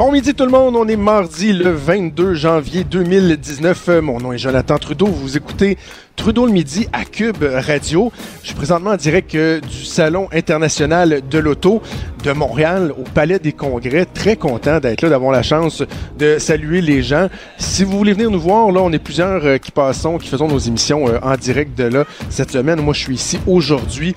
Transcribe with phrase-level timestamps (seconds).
[0.00, 3.88] Bon midi tout le monde, on est mardi le 22 janvier 2019.
[3.90, 5.76] Euh, Mon nom est Jonathan Trudeau, vous écoutez
[6.16, 8.10] Trudeau le midi à Cube Radio.
[8.40, 11.82] Je suis présentement en direct euh, du Salon international de l'auto
[12.24, 14.06] de Montréal au Palais des Congrès.
[14.06, 15.82] Très content d'être là, d'avoir la chance
[16.18, 17.28] de saluer les gens.
[17.58, 20.48] Si vous voulez venir nous voir, là, on est plusieurs euh, qui passons, qui faisons
[20.48, 22.80] nos émissions euh, en direct de là cette semaine.
[22.80, 24.14] Moi, je suis ici aujourd'hui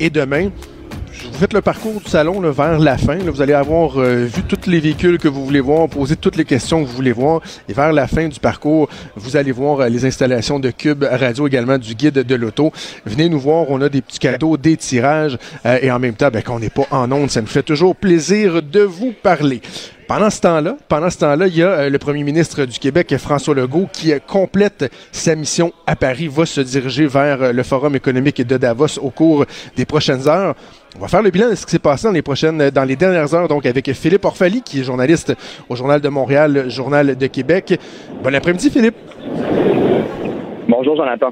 [0.00, 0.48] et demain
[1.24, 3.16] vous faites le parcours du salon là, vers la fin.
[3.16, 6.44] Vous allez avoir euh, vu tous les véhicules que vous voulez voir, poser toutes les
[6.44, 7.40] questions que vous voulez voir.
[7.68, 11.46] Et vers la fin du parcours, vous allez voir euh, les installations de Cube Radio,
[11.46, 12.72] également du guide de l'auto.
[13.04, 15.38] Venez nous voir, on a des petits cadeaux, des tirages.
[15.66, 17.96] euh, et en même temps, ben, qu'on n'est pas en onde, ça nous fait toujours
[17.96, 19.60] plaisir de vous parler.
[20.08, 23.54] Pendant ce temps-là, pendant ce temps-là, il y a le premier ministre du Québec, François
[23.54, 28.56] Legault, qui complète sa mission à Paris, va se diriger vers le Forum économique de
[28.56, 29.44] Davos au cours
[29.76, 30.54] des prochaines heures.
[30.96, 32.96] On va faire le bilan de ce qui s'est passé dans les prochaines, dans les
[32.96, 35.34] dernières heures, donc avec Philippe Orfali, qui est journaliste
[35.68, 37.78] au Journal de Montréal, Journal de Québec.
[38.22, 38.96] Bon après-midi, Philippe.
[40.68, 41.30] Bonjour, Jonathan.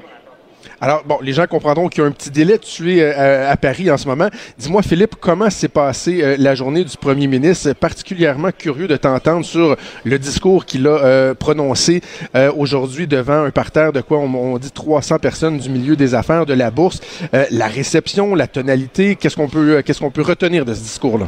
[0.79, 2.59] Alors, bon, les gens comprendront qu'il y a un petit délai.
[2.59, 4.27] Tu es euh, à Paris en ce moment.
[4.59, 7.73] Dis-moi, Philippe, comment s'est passée euh, la journée du premier ministre?
[7.73, 12.01] Particulièrement curieux de t'entendre sur le discours qu'il a euh, prononcé
[12.35, 16.45] euh, aujourd'hui devant un parterre de quoi on, dit 300 personnes du milieu des affaires
[16.45, 16.99] de la bourse.
[17.33, 21.25] Euh, la réception, la tonalité, qu'est-ce qu'on peut, euh, retenir de ce discours-là?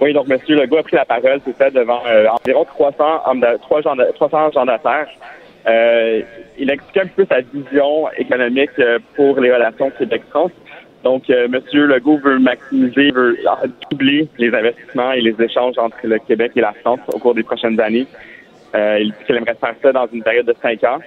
[0.00, 0.38] Oui, donc M.
[0.48, 4.50] Legault a pris la parole, c'était devant euh, environ 300 hommes d'a- 300 gens- 300
[4.50, 5.06] gens d'affaires.
[5.66, 6.22] Euh,
[6.58, 10.52] il expliquait un peu sa vision économique euh, pour les relations Québec-France.
[11.04, 11.60] Donc, euh, M.
[11.72, 13.38] Legault veut maximiser, veut
[13.90, 17.42] doubler les investissements et les échanges entre le Québec et la France au cours des
[17.42, 18.06] prochaines années.
[18.74, 20.98] Euh, il dit qu'il aimerait faire ça dans une période de cinq ans.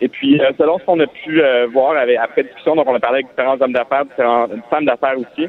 [0.00, 2.94] Et puis, euh, selon ce qu'on a pu euh, voir avec, après discussion, donc on
[2.94, 5.48] a parlé avec différents hommes d'affaires, différentes femmes d'affaires aussi.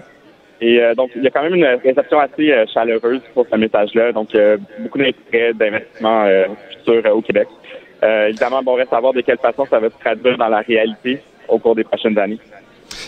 [0.62, 4.12] Et euh, donc, il y a quand même une réception assez chaleureuse pour ce message-là.
[4.12, 4.30] Donc,
[4.80, 6.28] beaucoup d'intérêt d'investissement
[6.70, 7.48] futur au Québec.
[8.04, 10.50] Euh, évidemment, bon, on reste à voir de quelle façon ça va se traduire dans
[10.50, 12.40] la réalité au cours des prochaines années.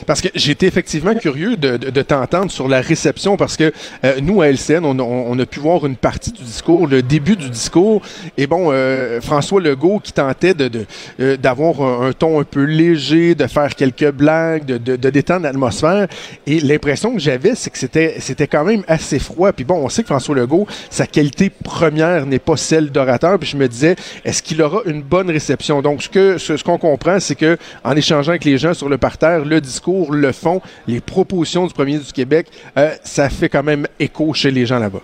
[0.05, 3.71] Parce que j'étais effectivement curieux de, de, de t'entendre sur la réception parce que
[4.03, 7.49] euh, nous, à LCN, on, a pu voir une partie du discours, le début du
[7.49, 8.01] discours.
[8.37, 10.85] Et bon, euh, François Legault qui tentait de de-
[11.19, 16.07] euh, d'avoir un, ton un peu léger, de faire quelques blagues, de, détendre l'atmosphère.
[16.47, 19.51] Et l'impression que j'avais, c'est que c'était quand même assez froid.
[19.53, 23.39] Puis bon, on sait que François Legault, sa qualité première n'est pas celle d'orateur.
[23.39, 25.81] Puis je me disais, est-ce qu'il aura une bonne réception?
[25.81, 28.97] Donc, ce que ce qu'on comprend, c'est que en échangeant avec les gens sur le
[28.97, 29.74] parterre, le discours,
[30.11, 32.47] le fond, les propositions du premier du Québec,
[32.77, 35.01] euh, ça fait quand même écho chez les gens là-bas.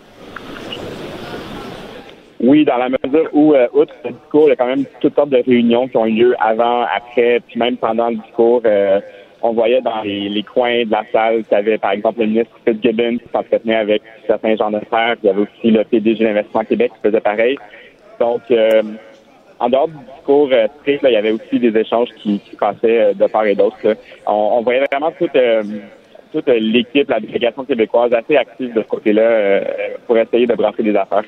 [2.44, 5.14] Oui, dans la mesure où, euh, outre le discours, il y a quand même toutes
[5.14, 8.62] sortes de réunions qui ont eu lieu avant, après, puis même pendant le discours.
[8.66, 9.00] euh,
[9.44, 12.54] on voyait dans les, coins de la salle qu'il y avait, par exemple, le ministre
[12.64, 15.16] Fitzgibbon qui s'entretenait avec certains gens d'affaires.
[15.24, 17.58] Il y avait aussi le PDG d'Investissement Québec qui faisait pareil.
[18.20, 18.42] Donc,
[19.62, 22.56] en dehors du discours euh, strict, là, il y avait aussi des échanges qui, qui
[22.56, 23.78] passaient euh, de part et d'autre.
[24.26, 25.62] On, on voyait vraiment toute, euh,
[26.32, 29.64] toute l'équipe, la délégation québécoise assez active de ce côté-là euh,
[30.08, 31.24] pour essayer de brasser des affaires.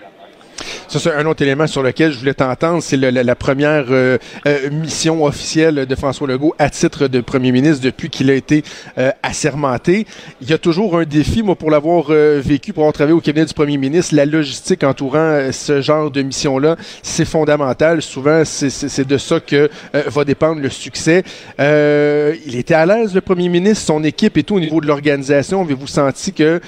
[0.93, 2.83] Ça, c'est un autre élément sur lequel je voulais t'entendre.
[2.83, 7.83] C'est la, première euh, euh, mission officielle de François Legault à titre de premier ministre
[7.83, 8.63] depuis qu'il a été
[8.99, 10.05] euh, assermenté.
[10.39, 13.47] Il y a toujours un défi, moi, pour l'avoir vécu, pour avoir travaillé au cabinet
[13.47, 18.03] du premier ministre, la logistique entourant ce genre de mission-là, c'est fondamental.
[18.03, 21.23] Souvent, c'est- de ça que va dépendre le succès.
[21.57, 25.61] Il était à l'aise, le premier ministre, son équipe et tout au niveau de l'organisation.
[25.61, 26.61] Avez-vous senti que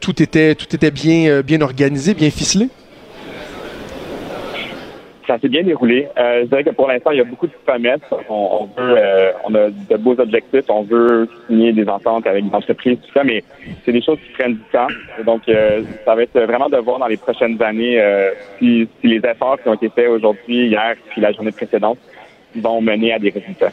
[0.00, 2.68] tout était tout était bien bien organisé, bien ficelé?
[5.26, 6.06] Ça s'est bien déroulé.
[6.18, 8.00] Euh, je dirais que pour l'instant, il y a beaucoup de promesses.
[8.28, 10.64] On, on veut, euh, on a de beaux objectifs.
[10.68, 13.42] On veut signer des ententes avec des entreprises, tout ça, mais
[13.84, 14.88] c'est des choses qui prennent du temps.
[15.24, 19.06] Donc, euh, ça va être vraiment de voir dans les prochaines années euh, si, si
[19.06, 21.98] les efforts qui ont été faits aujourd'hui, hier, puis la journée précédente,
[22.56, 23.72] vont mener à des résultats.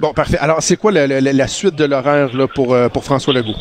[0.00, 0.38] Bon, parfait.
[0.38, 3.56] Alors, c'est quoi la, la, la, suite de l'horaire là, pour, euh, pour François Legault?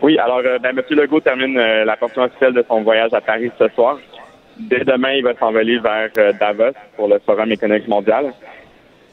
[0.00, 0.82] Oui, alors, euh, ben, M.
[0.90, 3.98] Legault termine la portion officielle de son voyage à Paris ce soir.
[4.58, 8.32] Dès demain, il va s'envoler vers euh, Davos pour le Forum économique mondial.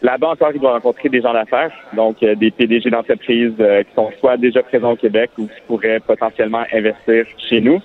[0.03, 3.93] Là-bas encore, il doit rencontrer des gens d'affaires, donc euh, des PDG d'entreprises euh, qui
[3.95, 7.81] sont soit déjà présents au Québec ou qui pourraient potentiellement investir chez nous.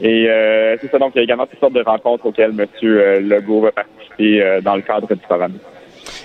[0.00, 2.66] Et euh, c'est ça, donc il y a également toutes sortes de rencontres auxquelles M.
[3.26, 5.52] Legault va participer dans le cadre du forum.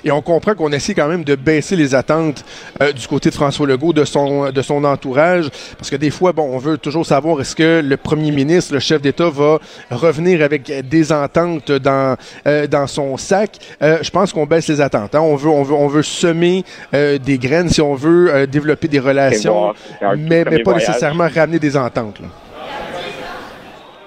[0.04, 2.44] Et on comprend qu'on essaie quand même de baisser les attentes
[2.82, 6.32] euh, du côté de François Legault, de son, de son entourage, parce que des fois,
[6.32, 9.60] bon, on veut toujours savoir est-ce que le premier ministre, le chef d'État, va
[9.92, 12.16] revenir avec des ententes dans,
[12.48, 13.58] euh, dans son sac?
[13.82, 15.16] Euh, je pense qu'on baisse les attentes.
[15.16, 15.22] Hein.
[15.22, 16.64] On, veut, on, veut, on veut semer
[16.94, 19.74] des graines, si on veut développer des relations,
[20.18, 20.88] mais, mais pas voyage.
[20.88, 22.20] nécessairement ramener des ententes.
[22.20, 22.28] Là.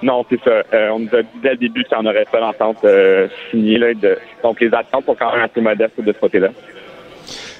[0.03, 0.63] Non, c'est ça.
[0.73, 3.29] Euh, on nous a dit dès le début qu'il n'y en aurait pas d'entente euh,
[3.51, 3.79] signée.
[3.79, 4.19] Là, de...
[4.43, 6.49] Donc, les attentes sont quand même assez modestes de ce côté-là.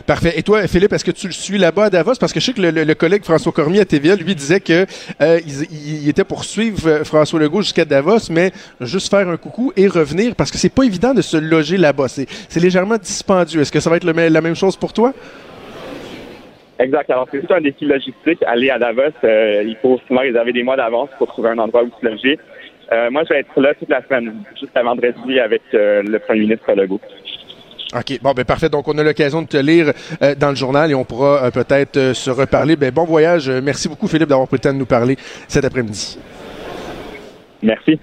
[0.07, 0.35] Parfait.
[0.37, 2.15] Et toi, Philippe, est-ce que tu le suis là-bas à Davos?
[2.19, 4.87] Parce que je sais que le, collègue François Cormier à TVA, lui, disait que
[5.21, 5.41] euh,
[5.71, 9.87] il, était pour suivre euh, François Legault jusqu'à Davos, mais juste faire un coucou et
[9.87, 12.09] revenir, parce que c'est pas évident de se loger là-bas.
[12.09, 13.61] C'est légèrement dispendieux.
[13.61, 15.13] Est-ce que ça va être la même chose pour toi?
[16.83, 17.09] Exact.
[17.11, 18.43] Alors, c'est tout un défi logistique.
[18.45, 21.85] Aller à Davos, euh, il faut souvent réserver des mois d'avance pour trouver un endroit
[21.85, 22.39] où se loger.
[22.93, 26.41] Euh, moi, je vais être là toute la semaine, jusqu'à vendredi, avec euh, le premier
[26.41, 27.01] ministre Legault.
[27.95, 28.19] OK.
[28.21, 28.69] Bon, ben parfait.
[28.69, 29.93] Donc, on a l'occasion de te lire
[30.23, 32.75] euh, dans le journal et on pourra peut-être se reparler.
[32.75, 33.49] Ben, bon voyage.
[33.49, 36.19] Merci beaucoup, Philippe, d'avoir pris le temps de nous parler cet après-midi.
[37.63, 38.01] Merci.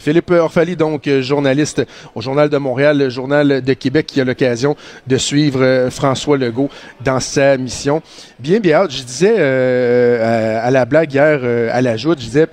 [0.00, 1.82] Philippe Orphalie, donc journaliste
[2.14, 4.74] au Journal de Montréal, le Journal de Québec, qui a l'occasion
[5.06, 6.70] de suivre euh, François Legault
[7.04, 8.00] dans sa mission.
[8.38, 8.88] Bien, bien.
[8.88, 12.46] Je disais euh, à, la blague hier euh, à la joute, je disais,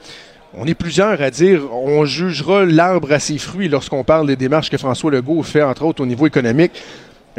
[0.55, 4.69] on est plusieurs à dire on jugera l'arbre à ses fruits lorsqu'on parle des démarches
[4.69, 6.73] que François Legault fait, entre autres au niveau économique.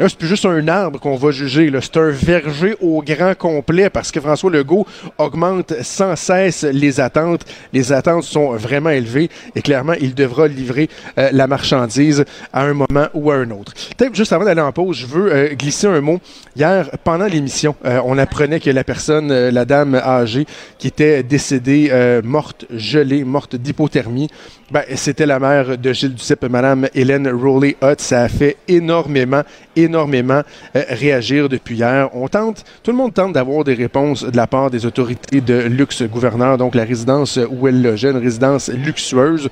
[0.07, 1.69] C'est plus juste un arbre qu'on va juger.
[1.81, 4.87] C'est un verger au grand complet parce que François Legault
[5.17, 7.45] augmente sans cesse les attentes.
[7.73, 12.23] Les attentes sont vraiment élevées et clairement, il devra livrer euh, la marchandise
[12.53, 13.73] à un moment ou à un autre.
[13.97, 16.21] Peut-être juste avant d'aller en pause, je veux euh, glisser un mot.
[16.55, 20.45] Hier, pendant l'émission, euh, on apprenait que la personne, la dame âgée,
[20.77, 21.91] qui était décédée,
[22.23, 24.29] morte gelée, morte d'hypothermie,
[24.71, 27.99] ben, c'était la mère de Gilles Duceppe, Madame Hélène Rowley-Hutt.
[27.99, 29.41] Ça a fait énormément,
[29.75, 30.41] énormément
[30.75, 32.09] euh, réagir depuis hier.
[32.13, 35.55] On tente, tout le monde tente d'avoir des réponses de la part des autorités de
[35.61, 39.49] luxe gouverneur, donc la résidence où elle logeait, une résidence luxueuse.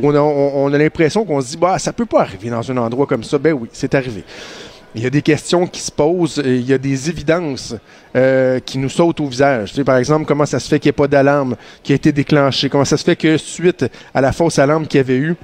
[0.00, 2.76] On a, on a l'impression qu'on se dit, bah, ça peut pas arriver dans un
[2.76, 3.38] endroit comme ça.
[3.38, 4.24] Ben oui, c'est arrivé.
[4.94, 7.76] Il y a des questions qui se posent, il y a des évidences
[8.16, 9.70] euh, qui nous sautent au visage.
[9.70, 11.94] Tu sais, par exemple, comment ça se fait qu'il n'y ait pas d'alarme qui a
[11.94, 12.68] été déclenchée?
[12.68, 15.36] Comment ça se fait que suite à la fausse alarme qu'il y avait eu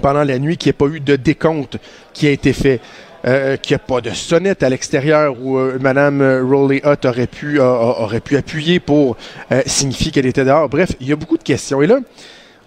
[0.00, 1.76] pendant la nuit, qu'il n'y ait pas eu de décompte
[2.14, 2.80] qui a été fait?
[3.24, 7.28] Euh, qu'il n'y a pas de sonnette à l'extérieur où euh, Mme Rowley Hutt aurait
[7.28, 9.16] pu, aurait pu appuyer pour
[9.52, 10.68] euh, signifier qu'elle était dehors.
[10.68, 11.80] Bref, il y a beaucoup de questions.
[11.82, 12.00] Et là,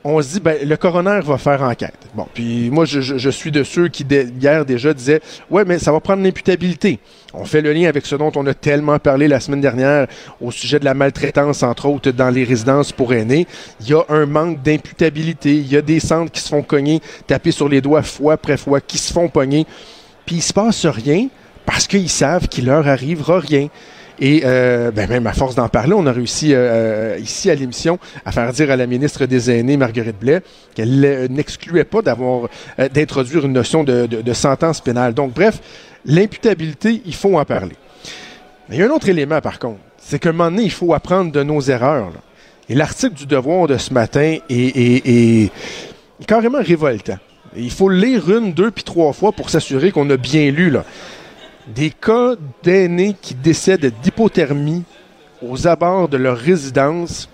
[0.07, 1.97] on se dit, ben, le coroner va faire enquête.
[2.13, 4.05] Bon, puis moi, je, suis de ceux qui,
[4.39, 5.19] hier déjà, disaient,
[5.49, 6.99] ouais, mais ça va prendre l'imputabilité.
[7.33, 10.05] On fait le lien avec ce dont on a tellement parlé la semaine dernière
[10.39, 13.47] au sujet de la maltraitance, entre autres, dans les résidences pour aînés.
[13.81, 15.55] Il y a un manque d'imputabilité.
[15.55, 18.57] Il y a des centres qui se font cogner, taper sur les doigts fois après
[18.57, 19.65] fois, qui se font pogner.
[20.27, 21.29] Puis il se passe rien
[21.65, 23.69] parce qu'ils savent qu'il leur arrivera rien.
[24.19, 27.99] Et euh, ben même à force d'en parler, on a réussi euh, ici à l'émission
[28.23, 30.41] à faire dire à la ministre des Aînés, Marguerite Blais,
[30.73, 32.47] qu'elle euh, n'excluait pas d'avoir
[32.79, 35.13] euh, d'introduire une notion de, sentence pénale.
[35.13, 35.59] Donc, bref,
[36.05, 37.75] l'imputabilité, il faut en parler.
[38.69, 40.93] Il y a un autre élément, par contre, c'est qu'à un moment donné, il faut
[40.93, 42.11] apprendre de nos erreurs.
[42.69, 45.51] Et l'article du devoir de ce matin est
[46.25, 47.17] carrément révoltant.
[47.55, 50.69] Il faut le lire une, deux, puis trois fois pour s'assurer qu'on a bien lu.
[50.69, 50.83] Là
[51.67, 54.83] des cas d'aînés qui décèdent d'hypothermie
[55.41, 57.29] aux abords de leur résidence,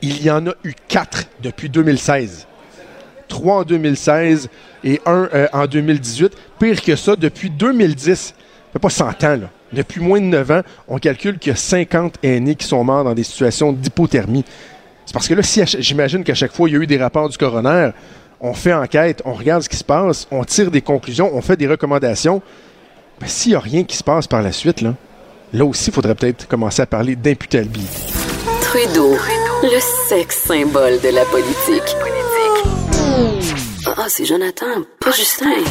[0.00, 2.46] il y en a eu quatre depuis 2016.
[3.28, 4.48] Trois en 2016
[4.84, 6.36] et un euh, en 2018.
[6.58, 8.34] Pire que ça, depuis 2010, ça
[8.72, 9.40] fait pas 100 ans.
[9.72, 13.04] Depuis moins de 9 ans, on calcule qu'il y a 50 aînés qui sont morts
[13.04, 14.44] dans des situations d'hypothermie.
[15.06, 17.28] C'est parce que là, si j'imagine qu'à chaque fois, il y a eu des rapports
[17.28, 17.90] du coroner,
[18.40, 21.56] on fait enquête, on regarde ce qui se passe, on tire des conclusions, on fait
[21.56, 22.42] des recommandations.
[23.22, 24.94] Ben, s'il n'y a rien qui se passe par la suite, là,
[25.52, 28.02] là aussi, il faudrait peut-être commencer à parler d'imputabilité.
[28.62, 29.16] Trudeau,
[29.62, 31.96] le sexe symbole de la politique.
[33.86, 35.62] Ah, oh, c'est Jonathan, pas Justin.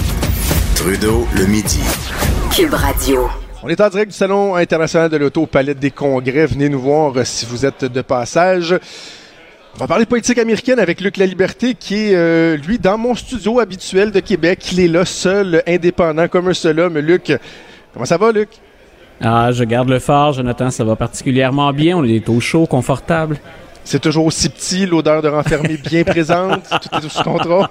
[0.78, 1.82] Trudeau, le midi.
[2.56, 3.28] Cube Radio.
[3.64, 6.46] On est en direct du Salon international de l'auto au Palais des Congrès.
[6.46, 8.80] Venez nous voir si vous êtes de passage.
[9.76, 13.16] On va parler politique américaine avec Luc La Liberté qui est, euh, lui, dans mon
[13.16, 14.72] studio habituel de Québec.
[14.74, 16.98] Il est là, seul, indépendant, comme un seul homme.
[17.00, 17.34] Luc,
[17.94, 18.50] comment ça va, Luc?
[19.22, 21.98] Ah, je garde le phare, Jonathan, ça va particulièrement bien.
[21.98, 23.40] On est au chaud, confortable.
[23.92, 27.68] C'est toujours aussi petit, l'odeur de renfermé bien présente, tout est sous contrôle.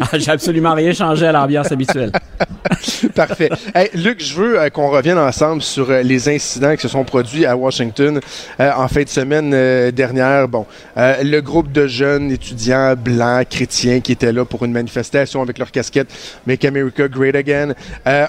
[0.00, 2.12] Ah, J'ai absolument rien changé à l'ambiance habituelle.
[3.16, 3.50] Parfait.
[3.74, 7.02] Hey, Luc, je veux euh, qu'on revienne ensemble sur euh, les incidents qui se sont
[7.02, 8.20] produits à Washington
[8.60, 10.46] euh, en fin de semaine dernière.
[10.46, 15.58] Bon, le groupe de jeunes étudiants blancs chrétiens qui étaient là pour une manifestation avec
[15.58, 16.14] leur casquette
[16.46, 17.74] Make America Great Again.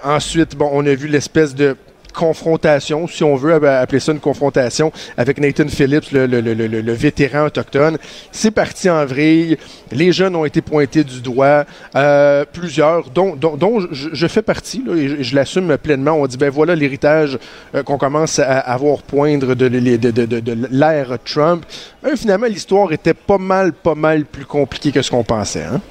[0.03, 1.77] Ensuite, bon, on a vu l'espèce de
[2.17, 7.97] confrontation, si on veut appeler ça une confrontation, avec Nathan Phillips, le, vétéran autochtone.
[8.31, 9.57] C'est parti en vrille.
[9.91, 11.65] Les jeunes ont été pointés du doigt.
[11.95, 13.37] Euh, plusieurs, dont,
[13.91, 16.13] je, fais partie, et je, l'assume pleinement.
[16.13, 17.37] On dit, ben voilà l'héritage
[17.75, 21.65] euh, qu'on commence à, à, voir poindre de, de, l'ère Trump.
[22.03, 25.63] Mais finalement, l'histoire était pas mal, pas mal plus compliquée que ce qu'on pensait.
[25.63, 25.81] Hein?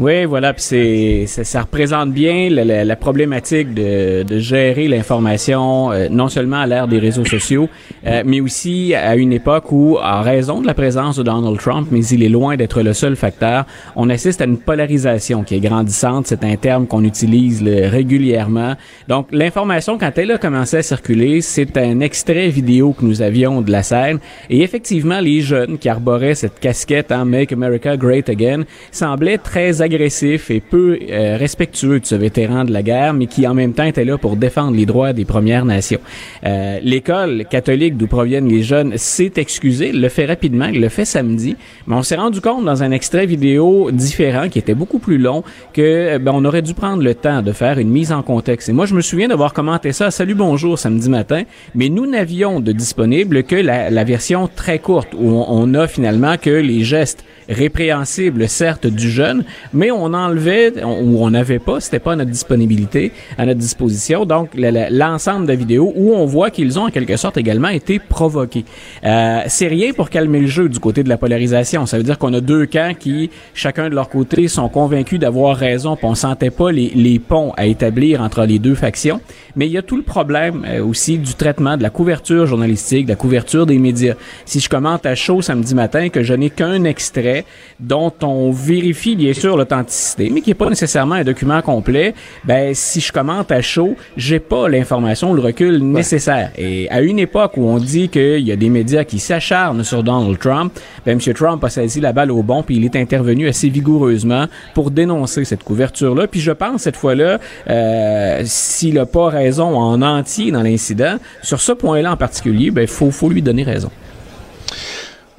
[0.00, 4.88] Oui, voilà, puis c'est ça, ça, représente bien la, la, la problématique de, de gérer
[4.88, 7.68] l'information, euh, non seulement à l'ère des réseaux sociaux,
[8.06, 11.88] euh, mais aussi à une époque où, en raison de la présence de Donald Trump,
[11.90, 15.60] mais il est loin d'être le seul facteur, on assiste à une polarisation qui est
[15.60, 16.28] grandissante.
[16.28, 18.76] C'est un terme qu'on utilise le, régulièrement.
[19.06, 23.60] Donc, l'information, quand elle a commencé à circuler, c'est un extrait vidéo que nous avions
[23.60, 28.30] de la scène, et effectivement, les jeunes qui arboraient cette casquette en Make America Great
[28.30, 33.26] Again semblaient très agressif et peu euh, respectueux de ce vétéran de la guerre, mais
[33.26, 36.00] qui en même temps était là pour défendre les droits des Premières Nations.
[36.44, 41.56] Euh, L'école catholique d'où proviennent les jeunes s'est excusée, le fait rapidement, le fait samedi,
[41.86, 45.42] mais on s'est rendu compte dans un extrait vidéo différent qui était beaucoup plus long
[45.72, 48.68] que ben, on aurait dû prendre le temps de faire une mise en contexte.
[48.68, 51.42] Et moi, je me souviens d'avoir commenté ça, salut bonjour samedi matin,
[51.74, 55.86] mais nous n'avions de disponible que la, la, version très courte où on, on a
[55.86, 61.80] finalement que les gestes répréhensibles, certes, du jeune, mais on enlevait ou on n'avait pas,
[61.80, 64.24] c'était pas à notre disponibilité, à notre disposition.
[64.24, 68.64] Donc l'ensemble de vidéos où on voit qu'ils ont en quelque sorte également été provoqués.
[69.04, 71.86] Euh, c'est rien pour calmer le jeu du côté de la polarisation.
[71.86, 75.56] Ça veut dire qu'on a deux camps qui, chacun de leur côté, sont convaincus d'avoir
[75.56, 75.96] raison.
[75.96, 79.20] Puis on sentait pas les, les, ponts à établir entre les deux factions.
[79.56, 83.06] Mais il y a tout le problème euh, aussi du traitement de la couverture journalistique,
[83.06, 84.14] de la couverture des médias.
[84.44, 87.39] Si je commente à chaud samedi matin que je n'ai qu'un extrait
[87.78, 92.74] dont on vérifie bien sûr l'authenticité, mais qui n'est pas nécessairement un document complet, ben
[92.74, 95.80] si je commente à chaud, j'ai pas l'information, le recul ouais.
[95.80, 96.52] nécessaire.
[96.56, 100.02] Et à une époque où on dit qu'il y a des médias qui s'acharnent sur
[100.02, 100.72] Donald Trump,
[101.04, 101.34] ben M.
[101.34, 105.44] Trump a saisi la balle au bon, puis il est intervenu assez vigoureusement pour dénoncer
[105.44, 106.26] cette couverture-là.
[106.26, 111.60] Puis je pense cette fois-là, euh, s'il n'a pas raison en entier dans l'incident, sur
[111.60, 113.90] ce point-là en particulier, ben faut faut lui donner raison.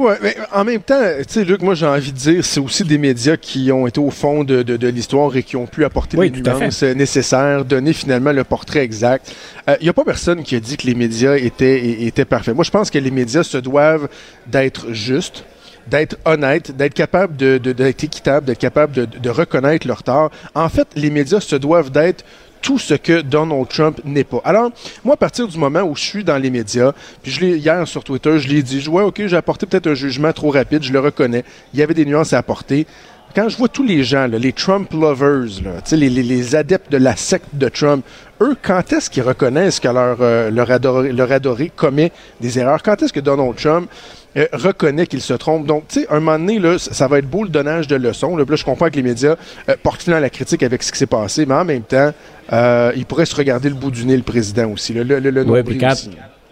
[0.01, 2.83] Ouais, mais en même temps, tu sais, Luc, moi j'ai envie de dire, c'est aussi
[2.83, 5.85] des médias qui ont été au fond de, de, de l'histoire et qui ont pu
[5.85, 9.31] apporter oui, les nuances nécessaires, donner finalement le portrait exact.
[9.67, 12.55] Il euh, n'y a pas personne qui a dit que les médias étaient, étaient parfaits.
[12.55, 14.09] Moi, je pense que les médias se doivent
[14.47, 15.45] d'être justes
[15.87, 20.29] d'être honnête, d'être capable de, d'être équitable, d'être capable de, de reconnaître leur tort.
[20.53, 22.23] En fait, les médias se doivent d'être
[22.61, 24.41] tout ce que Donald Trump n'est pas.
[24.43, 24.71] Alors,
[25.03, 27.87] moi, à partir du moment où je suis dans les médias, puis je l'ai hier
[27.87, 30.93] sur Twitter, je l'ai dit, je ok, j'ai apporté peut-être un jugement trop rapide, je
[30.93, 31.43] le reconnais.
[31.73, 32.85] Il y avait des nuances à apporter.
[33.33, 37.15] Quand je vois tous les gens, les Trump lovers, là, les, les, adeptes de la
[37.15, 38.05] secte de Trump,
[38.41, 40.67] eux, quand est-ce qu'ils reconnaissent que leur, euh, leur,
[41.13, 42.83] leur adoré commet des erreurs?
[42.83, 43.89] Quand est-ce que Donald Trump
[44.37, 45.65] euh, reconnaît qu'il se trompe.
[45.65, 48.35] Donc, tu sais, un moment donné, là, ça va être beau le donnage de leçons.
[48.37, 49.35] Là, là je comprends que les médias
[49.69, 52.11] euh, portent finalement la critique avec ce qui s'est passé, mais en même temps,
[52.53, 54.93] euh, il pourrait se regarder le bout du nez, le président aussi.
[54.93, 56.09] Le, le, le ouais, aussi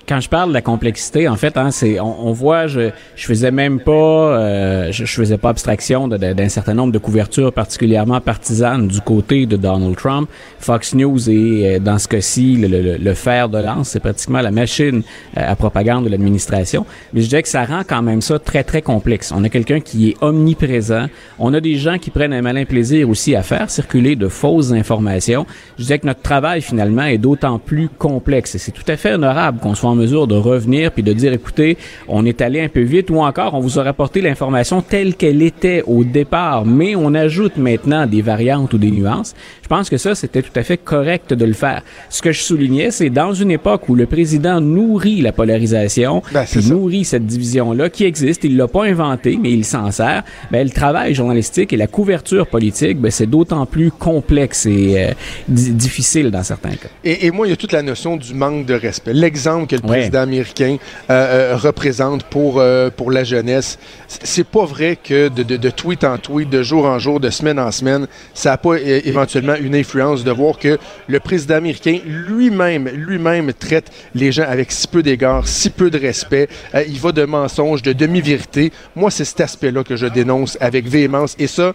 [0.10, 3.26] quand je parle de la complexité, en fait, hein, c'est on, on, voit, je je
[3.28, 8.20] faisais même pas, euh, je, je, faisais pas abstraction d'un certain nombre de couvertures particulièrement
[8.20, 10.28] partisanes du côté de Donald Trump.
[10.60, 14.42] Fox News est euh, dans ce cas-ci le, le, le, fer de lance, c'est pratiquement
[14.42, 15.04] la machine
[15.38, 16.88] euh, à propagande de l'administration.
[17.14, 19.32] Mais je dirais que ça rend quand même ça très très complexe.
[19.32, 21.06] On a quelqu'un qui est omniprésent.
[21.38, 24.72] On a des gens qui prennent un malin plaisir aussi à faire circuler de fausses
[24.72, 25.46] informations.
[25.78, 29.14] Je dirais que notre travail finalement est d'autant plus complexe et c'est tout à fait
[29.14, 31.78] honorable qu'on soit en mesure de revenir puis de dire écoutez,
[32.08, 35.42] on est allé un peu vite ou encore on vous a rapporté l'information telle qu'elle
[35.42, 39.36] était au départ, mais on ajoute maintenant des variantes ou des nuances.
[39.62, 41.84] Je pense que ça c'était tout à fait correct de le faire.
[42.10, 46.46] Ce que je soulignais, c'est dans une époque où le président nourrit la polarisation, ben,
[46.50, 50.24] puis nourrit cette division là qui existe, il l'a pas inventé mais il s'en sert.
[50.52, 55.14] Ben le travail journalistique et la couverture politique, ben c'est d'autant plus complexe et euh,
[55.48, 56.90] difficile dans certains cas.
[57.04, 59.14] Et, et, moi il y a toute la notion du manque de respect.
[59.14, 60.78] L'exemple que le président américain
[61.10, 62.62] euh, représente pour,
[62.96, 63.80] pour la jeunesse.
[64.08, 67.60] C'est pas vrai que de, de, tweet en tweet, de jour en jour, de semaine
[67.60, 70.78] en semaine, ça n'a pas éventuellement une influence de voir que
[71.08, 76.00] le président américain lui-même, lui-même traite les gens avec si peu d'égard, si peu de
[76.00, 76.48] respect.
[76.88, 78.72] il va de mensonges, de demi-vérité.
[78.96, 81.36] Moi, c'est cet aspect-là que je dénonce avec véhémence.
[81.40, 81.74] Et ça,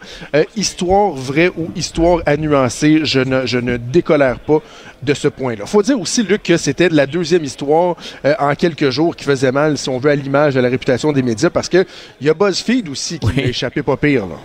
[0.57, 4.61] histoire vraie ou histoire à nuancer, je ne, je ne décolère pas
[5.03, 5.67] de ce point-là.
[5.67, 7.94] faut dire aussi, Luc, que c'était la deuxième histoire
[8.25, 11.13] euh, en quelques jours qui faisait mal, si on veut, à l'image de la réputation
[11.13, 11.87] des médias, parce qu'il
[12.21, 14.27] y a BuzzFeed aussi qui a échappé pas pire.
[14.27, 14.37] Là.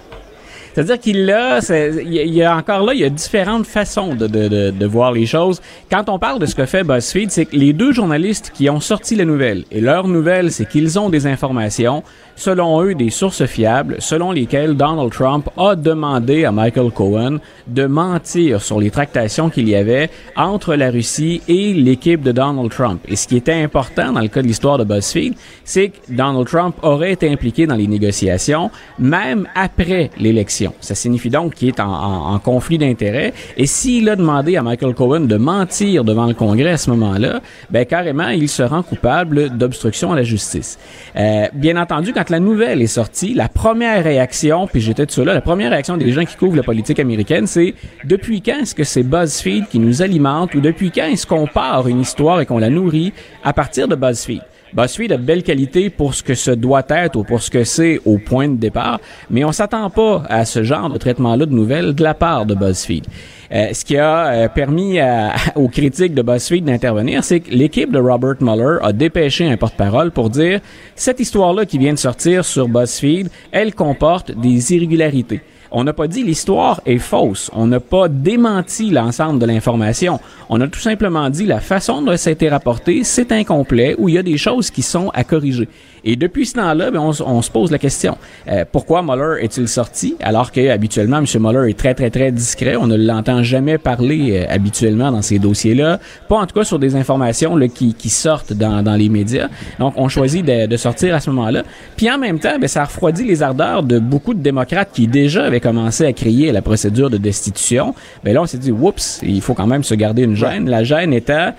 [0.73, 1.59] C'est-à-dire qu'il a,
[2.01, 5.25] il y a encore là, il y a différentes façons de, de, de, voir les
[5.25, 5.61] choses.
[5.91, 8.79] Quand on parle de ce que fait BuzzFeed, c'est que les deux journalistes qui ont
[8.79, 12.03] sorti la nouvelle, et leur nouvelle, c'est qu'ils ont des informations,
[12.39, 17.86] selon eux, des sources fiables, selon lesquelles Donald Trump a demandé à Michael Cohen de
[17.86, 23.01] mentir sur les tractations qu'il y avait entre la Russie et l'équipe de Donald Trump.
[23.10, 25.34] Et ce qui était important dans le cas de l'histoire de BuzzFeed,
[25.65, 30.74] c'est que Donald Trump aurait été impliqué dans les négociations, même après l'élection.
[30.79, 33.34] Ça signifie donc qu'il est en, conflit d'intérêts.
[33.58, 37.41] Et s'il a demandé à Michael Cohen de mentir devant le Congrès à ce moment-là,
[37.69, 40.79] ben carrément, il se rend coupable d'obstruction à la justice.
[41.17, 45.33] Euh, bien entendu, quand la nouvelle est sortie, la première réaction, puis j'étais de cela,
[45.33, 48.83] la première réaction des gens qui couvrent la politique américaine, c'est depuis quand est-ce que
[48.83, 52.57] c'est BuzzFeed qui nous alimente ou depuis quand est-ce qu'on part une histoire et qu'on
[52.57, 54.41] la nourrit à partir de BuzzFeed?
[54.74, 57.63] BuzzFeed a de belles qualités pour ce que ce doit être ou pour ce que
[57.63, 61.53] c'est au point de départ, mais on s'attend pas à ce genre de traitement-là de
[61.53, 63.05] nouvelles de la part de BuzzFeed.
[63.51, 64.99] Euh, ce qui a euh, permis
[65.55, 70.11] aux critiques de BuzzFeed d'intervenir, c'est que l'équipe de Robert Mueller a dépêché un porte-parole
[70.11, 70.59] pour dire
[70.95, 75.41] cette histoire-là qui vient de sortir sur BuzzFeed, elle comporte des irrégularités.
[75.71, 77.51] On n'a pas dit l'histoire est fausse.
[77.53, 80.19] On n'a pas démenti l'ensemble de l'information.
[80.49, 84.09] On a tout simplement dit la façon dont ça a été rapporté, c'est incomplet ou
[84.09, 85.67] il y a des choses qui sont à corriger.
[86.03, 90.15] Et depuis ce temps-là, ben, on, se pose la question euh, pourquoi Mueller est-il sorti
[90.21, 91.25] alors que habituellement M.
[91.39, 92.75] Mueller est très très très discret?
[92.75, 96.79] On ne l'entend jamais parler euh, habituellement dans ces dossiers-là, pas en tout cas sur
[96.79, 99.49] des informations là, qui, qui sortent dans, dans les médias.
[99.79, 101.63] Donc on choisit de, de sortir à ce moment-là.
[101.97, 105.08] Puis en même temps, ben, ça a refroidi les ardeurs de beaucoup de démocrates qui
[105.08, 107.93] déjà commencé à crier la procédure de destitution.
[108.24, 110.69] Ben là on s'est dit oups, il faut quand même se garder une gêne.
[110.69, 111.54] La gêne étant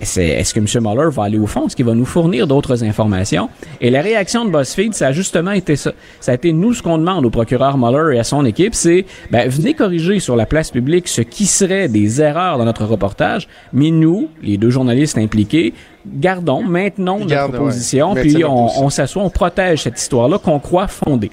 [0.00, 0.66] est-ce que M.
[0.82, 1.66] Mueller va aller au fond?
[1.66, 3.48] Est-ce qu'il va nous fournir d'autres informations?
[3.80, 5.92] Et la réaction de BuzzFeed, ça a justement été ça.
[6.20, 9.04] Ça a été nous, ce qu'on demande au procureur Mueller et à son équipe, c'est,
[9.30, 13.48] ben, venez corriger sur la place publique ce qui serait des erreurs dans notre reportage,
[13.72, 15.72] mais nous, les deux journalistes impliqués,
[16.06, 21.30] gardons, maintenons notre position, puis on, on s'assoit, on protège cette histoire-là qu'on croit fondée.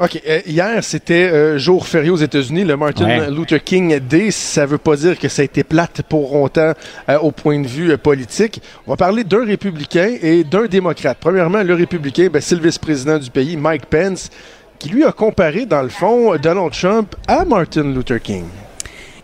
[0.00, 0.20] OK.
[0.26, 4.30] Euh, hier, c'était euh, jour férié aux États-Unis, le Martin Luther King Day.
[4.30, 6.72] Ça veut pas dire que ça a été plate pour longtemps
[7.08, 8.62] euh, au point de vue politique.
[8.86, 11.18] On va parler d'un républicain et d'un démocrate.
[11.20, 14.30] Premièrement, le républicain, ben, c'est le vice-président du pays, Mike Pence,
[14.78, 18.44] qui lui a comparé, dans le fond, Donald Trump à Martin Luther King.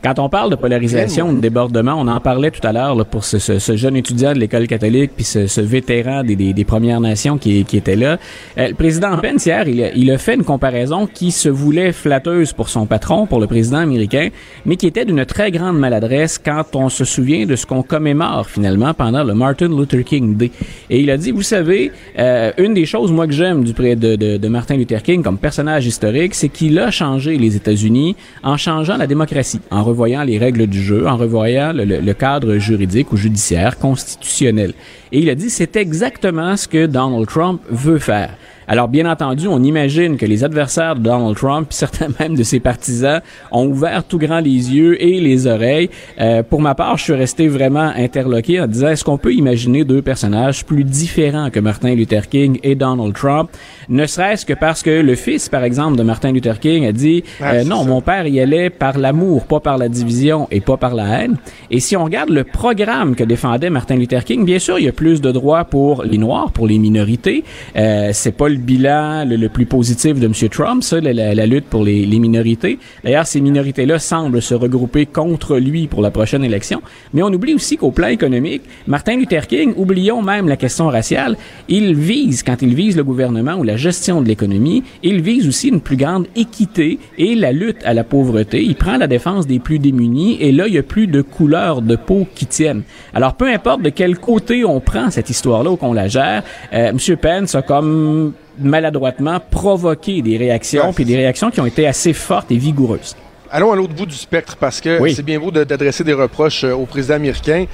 [0.00, 3.38] Quand on parle de polarisation, de débordement, on en parlait tout à l'heure pour ce,
[3.38, 7.37] ce, jeune étudiant de l'école catholique puis ce, ce vétéran des, des, des, Premières Nations
[7.37, 8.16] qui, qui était là.
[8.58, 11.90] Euh, le président Pence hier, il a, il a fait une comparaison qui se voulait
[11.90, 14.28] flatteuse pour son patron, pour le président américain,
[14.64, 18.48] mais qui était d'une très grande maladresse quand on se souvient de ce qu'on commémore
[18.48, 20.52] finalement pendant le Martin Luther King Day.
[20.90, 23.96] Et il a dit, vous savez, euh, une des choses moi que j'aime du près
[23.96, 28.14] de, de, de Martin Luther King comme personnage historique, c'est qu'il a changé les États-Unis
[28.44, 33.12] en changeant la démocratie, en revoyant les règles du jeu, en revoyant le, cadre juridique
[33.12, 34.74] ou judiciaire constitutionnel.
[35.12, 38.31] Et il a dit c'est exactement ce que Donald Trump veut faire.
[38.70, 42.61] Alors, bien entendu, on imagine que les adversaires de Donald Trump, certains même de ses
[42.61, 45.88] partisans, ont ouvert tout grand les yeux et les oreilles.
[46.20, 49.85] Euh, pour ma part, je suis resté vraiment interloqué en disant, est-ce qu'on peut imaginer
[49.85, 53.48] deux personnages plus différents que Martin Luther King et Donald Trump,
[53.88, 57.24] ne serait-ce que parce que le fils, par exemple, de Martin Luther King a dit,
[57.40, 60.94] euh, non, mon père y allait par l'amour, pas par la division et pas par
[60.94, 61.37] la haine.
[61.70, 64.88] Et si on regarde le programme que défendait Martin Luther King, bien sûr, il y
[64.88, 67.44] a plus de droits pour les Noirs, pour les minorités.
[67.74, 70.32] Euh, c'est pas le bilan le, plus positif de M.
[70.50, 72.78] Trump, ça, la, lutte pour les, minorités.
[73.04, 76.82] D'ailleurs, ces minorités-là semblent se regrouper contre lui pour la prochaine élection.
[77.14, 81.36] Mais on oublie aussi qu'au plan économique, Martin Luther King, oublions même la question raciale,
[81.68, 85.68] il vise, quand il vise le gouvernement ou la gestion de l'économie, il vise aussi
[85.68, 88.62] une plus grande équité et la lutte à la pauvreté.
[88.62, 91.82] Il prend la défense des plus démunis et là, il y a plus de couleurs
[91.82, 92.82] de peau qui tiennent.
[93.14, 96.42] Alors, peu importe de quel côté on prend cette histoire-là ou qu'on la gère,
[96.72, 97.16] euh, M.
[97.16, 102.50] Pence a comme maladroitement provoqué des réactions, puis des réactions qui ont été assez fortes
[102.50, 103.16] et vigoureuses.
[103.50, 106.72] Allons à l'autre bout du spectre parce que c'est bien beau d'adresser des reproches euh,
[106.74, 107.64] au président américain.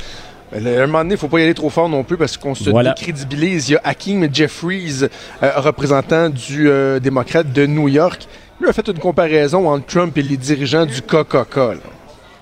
[0.52, 2.36] À un moment donné, il ne faut pas y aller trop fort non plus parce
[2.36, 2.92] qu'on se Voilà.
[2.94, 3.70] décrédibilise.
[3.70, 5.02] Il y a Hakeem Jeffries,
[5.42, 8.28] euh, représentant du euh, démocrate de New York.
[8.60, 11.80] Lui a fait une comparaison entre Trump et les dirigeants du Coca-Cola.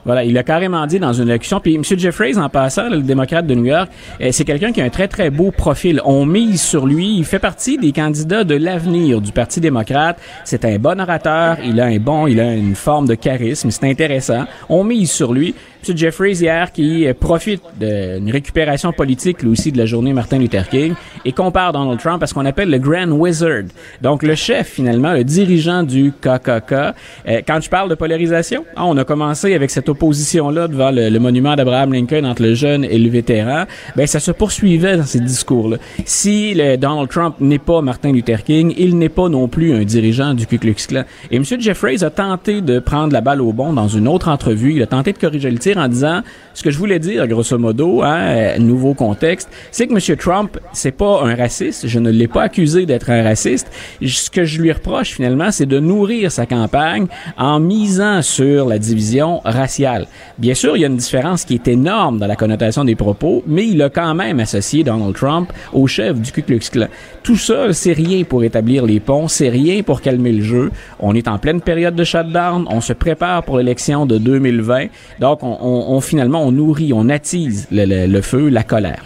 [0.05, 1.61] Voilà, il a carrément dit dans une élection.
[1.61, 1.83] Puis M.
[1.85, 3.89] Jeffries, en passant, le démocrate de New York,
[4.21, 6.01] euh, c'est quelqu'un qui a un très très beau profil.
[6.05, 7.17] On mise sur lui.
[7.17, 10.19] Il fait partie des candidats de l'avenir du Parti démocrate.
[10.45, 11.59] C'est un bon orateur.
[11.65, 13.71] Il a un bon, il a une forme de charisme.
[13.71, 14.45] C'est intéressant.
[14.69, 15.55] On mise sur lui.
[15.89, 15.97] M.
[15.97, 20.95] Jeffries hier qui profite d'une récupération politique lui aussi de la journée Martin Luther King
[21.25, 23.65] et compare Donald Trump à ce qu'on appelle le Grand Wizard.
[24.01, 26.73] Donc le chef finalement, le dirigeant du KKK.
[26.73, 31.09] Euh, quand je parle de polarisation, ah, on a commencé avec cette opposition-là devant le,
[31.09, 33.65] le monument d'Abraham Lincoln entre le jeune et le vétéran.
[33.97, 35.79] Ben ça se poursuivait dans ces discours-là.
[36.05, 39.83] Si le Donald Trump n'est pas Martin Luther King, il n'est pas non plus un
[39.83, 41.03] dirigeant du Ku Klux Klan.
[41.33, 41.45] Et M.
[41.45, 44.75] Jeffries a tenté de prendre la balle au bon dans une autre entrevue.
[44.75, 46.23] Il a tenté de corriger le tir en disant
[46.55, 50.17] ce que je voulais dire, grosso modo, hein, euh, nouveau contexte, c'est que M.
[50.17, 51.87] Trump, c'est pas un raciste.
[51.87, 53.71] Je ne l'ai pas accusé d'être un raciste.
[54.05, 57.07] Ce que je lui reproche finalement, c'est de nourrir sa campagne
[57.39, 60.07] en misant sur la division raciale.
[60.39, 63.43] Bien sûr, il y a une différence qui est énorme dans la connotation des propos,
[63.47, 66.87] mais il a quand même associé Donald Trump au chef du Ku Klux Klan.
[67.23, 70.71] Tout ça, c'est rien pour établir les ponts, c'est rien pour calmer le jeu.
[71.01, 74.87] On est en pleine période de shutdown, on se prépare pour l'élection de 2020,
[75.21, 79.03] donc on, on- on, finalement on nourrit, on attise le, le- le feu, la colère.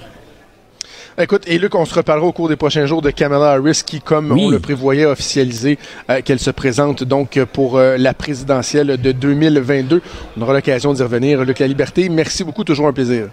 [1.18, 4.00] Écoute, et Luc, on se reparlera au cours des prochains jours de Kamala Harris qui,
[4.00, 4.42] comme Oui.
[4.44, 5.78] on le prévoyait, a officialisé
[6.10, 10.02] euh, qu'elle se présente donc pour euh, la présidentielle de 2022.
[10.36, 11.42] On aura l'occasion d'y revenir.
[11.42, 13.28] Luc La Liberté, merci beaucoup, toujours un plaisir.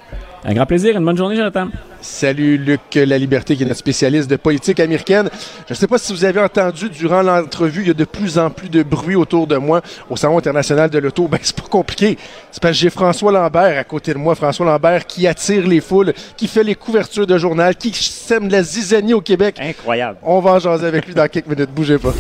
[0.45, 1.67] Un grand plaisir, une bonne journée, Jonathan.
[2.01, 5.29] Salut Luc La Liberté, qui est notre spécialiste de politique américaine.
[5.67, 8.38] Je ne sais pas si vous avez entendu durant l'entrevue, il y a de plus
[8.38, 11.27] en plus de bruit autour de moi au Salon international de l'auto.
[11.34, 12.17] Ben, c'est pas compliqué.
[12.51, 14.36] C'est parce que j'ai François Lambert à côté de moi.
[14.36, 18.62] François Lambert qui attire les foules, qui fait les couvertures de journal, qui sème la
[18.62, 19.56] zizanie au Québec.
[19.62, 20.17] Incroyable.
[20.21, 21.71] On va en jaser avec lui dans quelques minutes.
[21.71, 22.13] Bougez pas.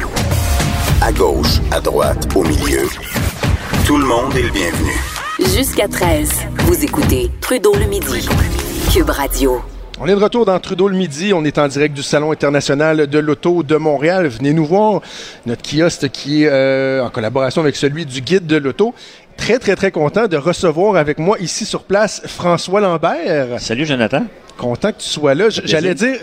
[1.01, 2.87] À gauche, à droite, au milieu.
[3.85, 5.12] Tout le monde est le bienvenu.
[5.51, 8.27] Jusqu'à 13, vous écoutez Trudeau le midi.
[8.91, 9.61] Cube Radio.
[9.99, 11.33] On est de retour dans Trudeau le midi.
[11.33, 14.27] On est en direct du Salon international de l'auto de Montréal.
[14.27, 15.01] Venez nous voir.
[15.45, 18.95] Notre kiosque qui est euh, en collaboration avec celui du guide de l'auto.
[19.35, 23.59] Très, très, très content de recevoir avec moi ici sur place François Lambert.
[23.59, 24.23] Salut, Jonathan.
[24.57, 25.49] Content que tu sois là.
[25.49, 26.17] J'allais dire,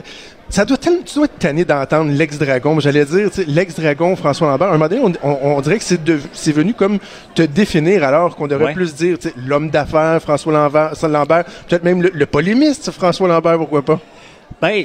[0.51, 2.79] ça doit tellement, tu dois être tanné d'entendre l'ex-dragon.
[2.81, 4.69] J'allais dire, l'ex-dragon François Lambert.
[4.69, 5.85] Un moment donné, on, on- on dirait que
[6.33, 6.99] c'est venu comme
[7.35, 8.75] te définir alors qu'on devrait Ouais.
[8.75, 13.83] plus dire, l'homme d'affaires François Lambert, Lambert peut-être même le, le polémiste François Lambert, pourquoi
[13.83, 14.01] pas?
[14.61, 14.85] Ben,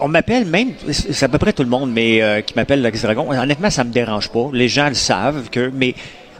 [0.00, 3.30] on m'appelle même, c'est à peu près tout le monde, mais euh, qui m'appelle l'ex-dragon.
[3.30, 4.50] Honnêtement, ça me dérange pas.
[4.52, 5.94] Les gens le savent que, mais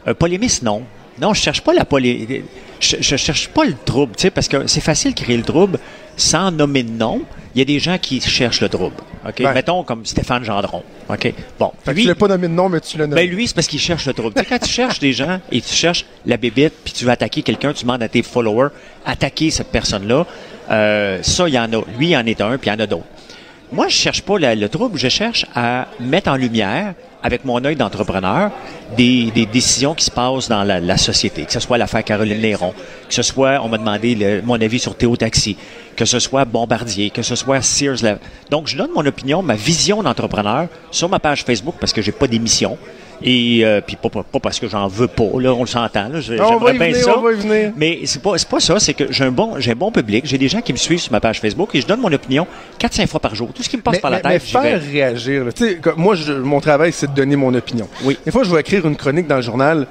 [0.07, 0.83] euh, polémiste, non.
[1.21, 2.45] Non, je cherche pas la polé...
[2.79, 5.43] Je, je cherche pas le trouble, tu sais, parce que c'est facile de créer le
[5.43, 5.79] trouble
[6.17, 7.23] sans nommer de nom.
[7.55, 8.97] Il y a des gens qui cherchent le trouble.
[9.27, 9.37] OK?
[9.41, 9.55] Ouais.
[9.55, 10.83] Mettons comme Stéphane Gendron.
[11.09, 11.33] OK?
[11.59, 11.73] Bon.
[11.85, 13.27] Fait que Lui- tu l'as pas nommé de nom, mais tu l'as nommé.
[13.27, 14.35] Ben lui, c'est parce qu'il cherche le trouble.
[14.35, 17.11] Tu sais, quand tu cherches des gens et tu cherches la bébite, puis tu veux
[17.11, 18.69] attaquer quelqu'un, tu demandes à tes followers
[19.07, 20.27] attaquer cette personne-là.
[20.71, 21.83] Euh, ça, il y en a.
[21.99, 23.05] Lui, il en est un, puis il y en a d'autres.
[23.73, 27.65] Moi, je cherche pas la- le trouble, je cherche à mettre en lumière, avec mon
[27.65, 28.53] œil d'entrepreneur,
[28.97, 31.45] des, des décisions qui se passent dans la, la société.
[31.45, 32.73] Que ce soit l'affaire Caroline Néron,
[33.09, 35.57] que ce soit, on m'a demandé le- mon avis sur Théo Taxi,
[35.97, 37.97] que ce soit Bombardier, que ce soit Sears.
[38.03, 38.19] La-
[38.51, 42.13] Donc, je donne mon opinion, ma vision d'entrepreneur sur ma page Facebook parce que j'ai
[42.13, 42.77] pas d'émission.
[43.23, 46.11] Et euh, puis pas, pas- pas parce que j'en veux pas, là, on le s'entend.
[46.21, 47.19] J'aimerais bien venir, ça.
[47.19, 47.73] on va y venir.
[47.75, 50.37] Mais c'est pas, pas ça, c'est que j'ai un bon, j'ai un bon public, j'ai
[50.37, 52.47] des gens qui me suivent sur ma page Facebook et je donne mon opinion
[52.79, 53.49] 4-5 fois par jour.
[53.55, 54.61] Tout ce qui me passe mais, par la mais- mais tête, j'y vais.
[54.63, 55.45] faire réagir.
[55.97, 57.89] moi, je- mon travail, c'est de donner mon opinion.
[58.05, 58.19] Oui.
[58.23, 59.87] Des fois, je vais écrire une chronique dans le journal.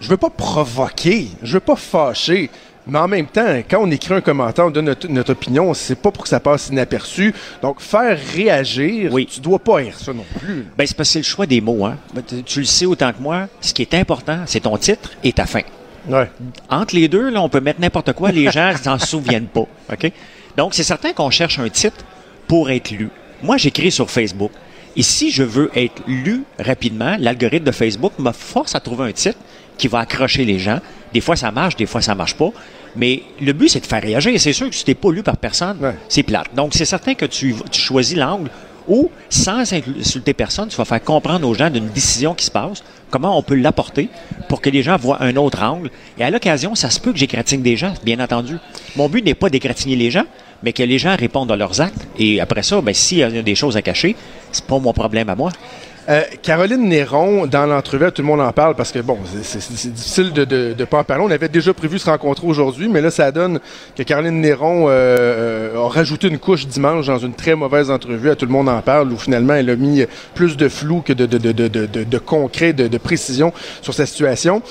[0.00, 2.48] Je veux pas provoquer, je veux pas fâcher.
[2.86, 5.94] Mais en même temps, quand on écrit un commentaire, on donne notre, notre opinion, c'est
[5.96, 7.32] pas pour que ça passe inaperçu.
[7.62, 9.26] Donc, faire réagir, Oui.
[9.26, 10.66] tu dois pas être ça non plus.
[10.76, 11.96] Ben, c'est parce que c'est le choix des mots, hein.
[12.14, 13.48] Ben, tu- Tu le sais autant que moi.
[13.60, 15.60] Ce qui est important, c'est ton titre et ta fin.
[16.08, 16.30] Ouais.
[16.70, 19.66] Entre les deux, là, on peut mettre n'importe quoi, les gens s'en souviennent pas.
[19.92, 20.10] OK?
[20.56, 22.04] Donc, c'est certain qu'on cherche un titre
[22.48, 23.10] pour être lu.
[23.42, 24.50] Moi, j'écris sur Facebook.
[24.96, 29.12] Et si je veux être lu rapidement, l'algorithme de Facebook me force à trouver un
[29.12, 29.38] titre
[29.80, 30.78] qui va accrocher les gens.
[31.12, 32.50] Des fois, ça marche, des fois, ça marche pas.
[32.96, 34.32] Mais le but, c'est de faire réagir.
[34.34, 35.94] Et c'est sûr que si t'es pas lu par personne, Ouais.
[36.08, 36.54] c'est plate.
[36.54, 38.50] Donc, c'est certain que tu, tu choisis l'angle
[38.88, 42.82] où, sans insulter personne, tu vas faire comprendre aux gens d'une décision qui se passe,
[43.10, 44.08] comment on peut l'apporter
[44.48, 45.90] pour que les gens voient un autre angle.
[46.18, 48.56] Et à l'occasion, ça se peut que j'égratigne des gens, bien entendu.
[48.96, 50.24] Mon but n'est pas d'égratigner les gens,
[50.62, 52.06] mais que les gens répondent à leurs actes.
[52.18, 54.16] Et après ça, ben, s'il y a des choses à cacher,
[54.52, 55.50] c'est pas mon problème à moi.
[56.10, 60.32] Euh, Caroline Néron, dans l'entrevue, tout le monde en parle parce que, bon, c'est difficile
[60.32, 61.22] de ne pas en parler.
[61.24, 63.60] On avait déjà prévu se rencontrer aujourd'hui, mais là, ça donne
[63.96, 68.28] que Caroline Néron euh, euh, a rajouté une couche dimanche dans une très mauvaise entrevue.
[68.30, 71.12] À tout le monde en parle, où finalement, elle a mis plus de flou que
[71.12, 74.62] de, de, de, de, de concret, de, précision sur sa situation.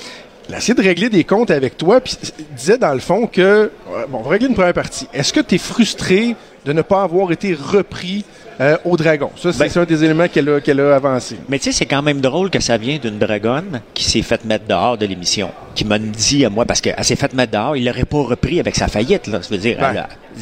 [0.48, 2.18] Elle a essayé de régler des comptes avec toi, puis
[2.54, 3.70] disait dans le fond que,
[4.10, 5.08] bon, on va régler une première partie.
[5.14, 8.26] Est-ce que tu es frustré de ne pas avoir été repris
[8.60, 9.30] euh, au dragon.
[9.36, 11.36] Ça, c'est ben- un des éléments qu'elle a, qu'elle a avancé.
[11.48, 14.44] Mais tu sais, c'est quand même drôle que ça vient d'une dragonne qui s'est faite
[14.44, 17.76] mettre dehors de l'émission, qui m'a dit à moi, parce qu'elle s'est faite mettre dehors,
[17.76, 19.26] il l'aurait pas repris avec sa faillite.
[19.26, 19.42] Là.
[19.42, 19.78] Ça veut dire,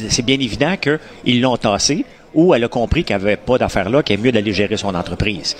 [0.09, 3.89] c'est bien évident qu'ils l'ont tassé ou elle a compris qu'il n'y avait pas d'affaires
[3.89, 5.55] là, qu'il est mieux d'aller gérer son entreprise.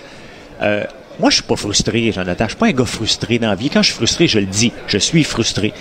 [0.62, 0.84] Euh,
[1.20, 2.46] moi, je suis pas frustré, Jonathan.
[2.46, 3.70] Je suis pas un gars frustré dans la vie.
[3.70, 4.72] Quand je suis frustré, je le dis.
[4.88, 5.74] Je suis frustré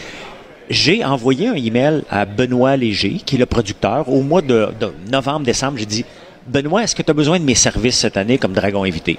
[0.71, 4.69] j'ai envoyé un email à Benoît Léger, qui est le producteur, au mois de,
[5.11, 5.79] novembre-décembre.
[5.79, 6.05] J'ai dit,
[6.49, 9.19] Benoît, est-ce que tu as besoin de mes services cette année comme dragon invité?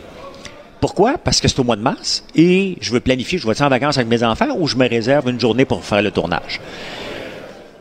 [0.82, 1.18] Pourquoi?
[1.18, 3.70] Parce que c'est au mois de mars et je veux planifier, je vais être en
[3.70, 6.60] vacances avec mes enfants ou je me réserve une journée pour faire le tournage?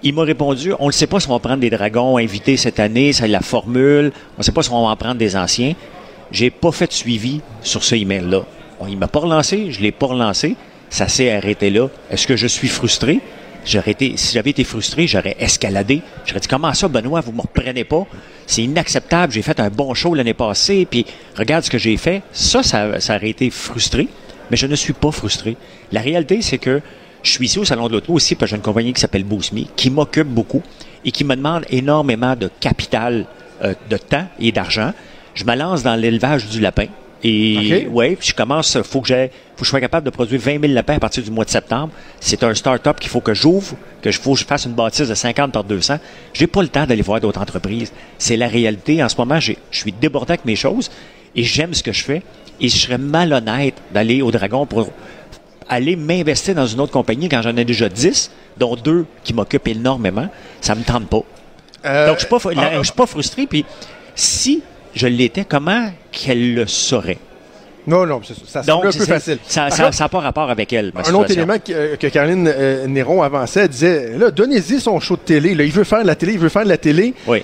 [0.03, 2.79] Il m'a répondu, on ne sait pas si on va prendre des dragons invités cette
[2.79, 5.75] année, c'est la formule, on ne sait pas si on va en prendre des anciens.
[6.31, 8.43] J'ai pas fait de suivi sur ce email-là.
[8.89, 10.57] Il m'a pas relancé, je l'ai pas relancé,
[10.91, 11.89] ça s'est arrêté là.
[12.11, 13.21] Est-ce que je suis frustré?
[13.65, 16.03] J'aurais été, si j'avais été frustré, j'aurais escaladé.
[16.25, 18.07] J'aurais dit, comment ça, Benoît, vous me reprenez pas?
[18.47, 19.33] C'est inacceptable.
[19.33, 21.05] J'ai fait un bon show l'année passée, puis
[21.37, 22.23] regarde ce que j'ai fait.
[22.33, 24.09] Ça, ça, aurait été frustré.
[24.51, 25.57] Mais je ne suis pas frustré.
[25.93, 26.81] La réalité, c'est que
[27.23, 29.59] je suis ici au Salon de l'Auto aussi parce j'ai une compagnie qui s'appelle Boosme,
[29.77, 30.63] qui m'occupe beaucoup
[31.05, 33.27] et qui me demande énormément de capital,
[33.63, 34.93] euh, de temps et d'argent.
[35.35, 36.87] Je me lance dans l'élevage du lapin.
[37.25, 40.61] Et ouais, je commence, faut que j'ai, faut que je sois capable de produire 20
[40.61, 41.93] 000 lapins à partir du mois de septembre.
[42.21, 45.09] C'est un start-up qu'il faut que j'ouvre, que je faut que je fasse une bâtisse
[45.09, 45.99] de 50 par 200.
[46.33, 47.93] J'ai pas le temps d'aller voir d'autres entreprises.
[48.19, 49.03] C'est la réalité.
[49.03, 50.91] En ce moment, je suis débordé avec mes choses
[51.35, 52.23] et j'aime ce que je fais.
[52.61, 54.91] Et je serais malhonnête d'aller au Dragon pour
[55.69, 59.69] aller m'investir dans une autre compagnie quand j'en ai déjà 10, dont deux qui m'occupent
[59.69, 60.29] énormément.
[60.61, 61.23] Ça me tente pas.
[61.85, 63.47] Euh, Donc, je suis pas, ah, je suis pas frustré.
[63.47, 63.65] Puis,
[64.15, 64.63] si
[64.95, 67.19] je l'étais, comment qu'elle le saurait?
[67.89, 69.39] Non, non, ça, ça un peu facile.
[69.47, 70.93] Ça n'a pas rapport avec elle.
[70.95, 75.01] Un autre élément que, euh, que Caroline euh, Néron avançait, elle disait, là, donnez-y son
[75.01, 75.55] show de télé.
[75.55, 77.15] Là, il veut faire de la télé, il veut faire de la télé.
[77.27, 77.43] Oui.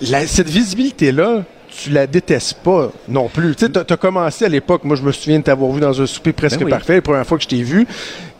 [0.00, 3.54] cette visibilité-là, tu la détestes pas non plus.
[3.54, 6.32] Tu as, commencé à l'époque, moi je me souviens de t'avoir vu dans un souper
[6.32, 7.86] presque ben parfait, la première fois que je t'ai vu.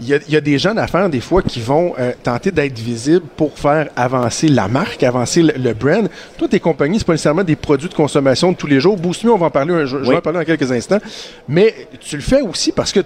[0.01, 3.59] Il y, a, des jeunes affaires, des fois, qui vont euh, tenter d'être visibles pour
[3.59, 6.09] faire avancer la marque, avancer le, brand.
[6.37, 8.97] Toi, tes compagnies, c'est pas nécessairement des produits de consommation de tous les jours.
[8.97, 11.01] Boost Me, on va en parler, je, vais en parler dans quelques instants.
[11.49, 13.01] Mais tu le fais aussi parce que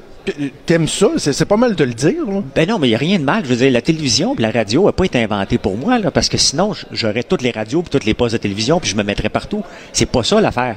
[0.67, 1.09] t'aimes ça.
[1.17, 2.25] C'est pas mal de le dire.
[2.55, 3.43] Ben non, mais il n'y a rien de mal.
[3.45, 6.29] Je veux dire, la télévision la radio n'a pas été inventée pour moi, là, parce
[6.29, 9.03] que sinon, j'aurais toutes les radios et toutes les postes de télévision puis je me
[9.03, 9.63] mettrais partout.
[9.93, 10.77] C'est pas ça l'affaire.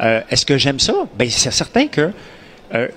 [0.00, 0.94] Euh, est-ce que j'aime ça?
[1.18, 2.10] Ben, c'est certain que
[2.74, 2.88] euh,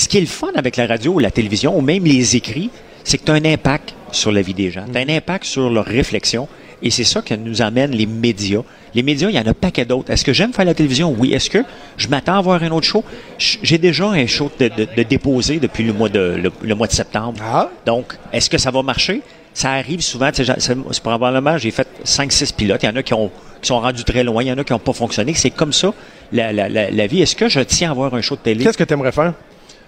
[0.00, 2.70] ce qui est le fun avec la radio ou la télévision, ou même les écrits,
[3.04, 4.86] c'est que tu as un impact sur la vie des gens.
[4.90, 6.48] Tu as un impact sur leur réflexion.
[6.82, 8.62] Et c'est ça que nous amène les médias.
[8.94, 10.10] Les médias, il y en a pas qu'à d'autres.
[10.10, 11.14] Est-ce que j'aime faire la télévision?
[11.18, 11.34] Oui.
[11.34, 11.62] Est-ce que
[11.98, 13.04] je m'attends à voir un autre show?
[13.36, 17.38] J'ai déjà un show de, de, déposer depuis le mois de, le, mois de septembre.
[17.44, 17.68] Ah.
[17.84, 19.20] Donc, est-ce que ça va marcher?
[19.52, 20.30] Ça arrive souvent.
[20.32, 22.82] C'est probablement, j'ai fait 5-6 pilotes.
[22.82, 24.42] Il y en a qui, ont, qui sont rendus très loin.
[24.42, 25.34] Il y en a qui n'ont pas fonctionné.
[25.34, 25.92] C'est comme ça,
[26.32, 27.20] la, la, la, vie.
[27.20, 28.64] Est-ce que je tiens à voir un show de télé?
[28.64, 29.34] Qu'est-ce que tu aimerais faire?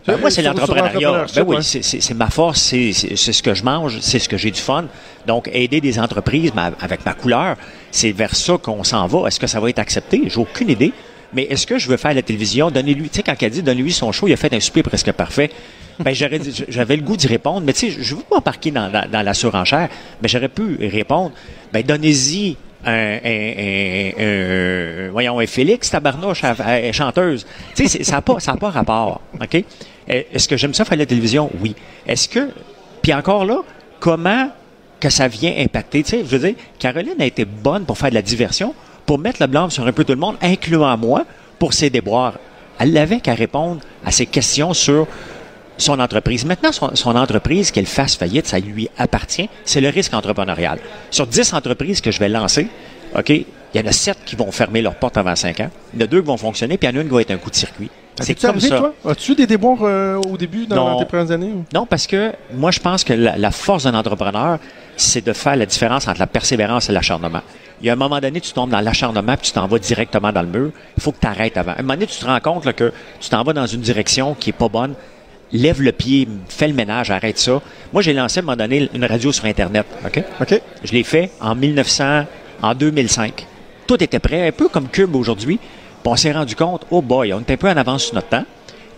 [0.06, 1.26] Ben, moi, c'est l'entrepreneuriat.
[1.34, 4.60] Ben oui, c'est ma force, c'est ce que je mange, c'est ce que j'ai du
[4.60, 4.86] fun.
[5.26, 7.56] Donc, aider des entreprises avec ma couleur,
[7.90, 9.28] c'est vers ça qu'on s'en va.
[9.28, 10.22] Est-ce que ça va être accepté?
[10.26, 10.92] J'ai aucune idée.
[11.34, 12.70] Mais est-ce que je veux faire la télévision?
[12.70, 15.12] Donnez-lui, tu sais, quand elle dit, donnez-lui son show, il a fait un souper presque
[15.12, 15.50] parfait.
[15.98, 19.22] Ben, j'avais le gout d'y répondre, mais tu sais, je veux pas embarquer dans, dans,
[19.22, 19.88] la surenchère,
[20.20, 21.32] mais j'aurais pu répondre,
[21.72, 26.42] ben, donnez-y un, un, un, voyons, un Félix Tabarnouche,
[26.92, 27.46] chanteuse.
[27.74, 29.64] Tu sais, ça n'a pas, ça pas rapport, OK?
[30.08, 31.50] Est-ce que j'aime ça faire la télévision?
[31.60, 31.74] Oui.
[32.06, 32.50] Est-ce que,
[33.02, 33.62] puis encore là,
[34.00, 34.50] comment
[35.00, 36.02] que ça vient impacter?
[36.02, 38.74] Tu je veux dire, Caroline a été bonne pour faire de la diversion,
[39.06, 41.24] pour mettre le blanc sur un peu tout le monde, incluant moi,
[41.58, 42.34] pour ses déboires.
[42.78, 45.06] Elle n'avait qu'à répondre à ces questions sur
[45.78, 46.44] son entreprise.
[46.44, 49.48] Maintenant, son, entreprise, qu'elle fasse faillite, ça lui appartient.
[49.64, 50.78] C'est le risque entrepreneurial.
[51.10, 52.68] Sur 10 entreprises que je vais lancer,
[53.16, 55.70] OK, il y en a 7 qui vont fermer leurs portes avant 5 ans.
[55.94, 57.14] Il y en a 2 qui vont fonctionner, puis il y en a une qui
[57.14, 57.90] va être un coup de circuit.
[58.20, 58.78] C'est comme ça.
[58.78, 58.94] Toi?
[59.06, 61.52] As-tu eu des déboires euh, au début, dans tes premières années?
[61.72, 64.58] Non, parce que moi, je pense que la, force d'un entrepreneur,
[64.96, 67.40] c'est de faire la différence entre la persévérance et l'acharnement.
[67.80, 70.30] Il y a un moment donné, tu tombes dans l'acharnement puis tu t'en vas directement
[70.30, 70.70] dans le mur.
[70.96, 71.72] Il faut que tu arrêtes avant.
[71.72, 74.34] À un moment donné, tu te rends compte que tu t'en vas dans une direction
[74.38, 74.94] qui est pas bonne.
[75.52, 77.60] Lève le pied, fais le ménage, arrête ça.
[77.92, 79.86] Moi, j'ai lancé à un moment donné une radio sur Internet.
[80.06, 80.22] OK?
[80.40, 80.62] OK.
[80.84, 82.24] Je l'ai fait en 1900,
[82.62, 83.46] en 2005.
[83.86, 85.58] Tout était prêt, un peu comme Cube aujourd'hui.
[86.04, 88.44] On s'est rendu compte, oh boy, on était un peu en avance sur notre temps.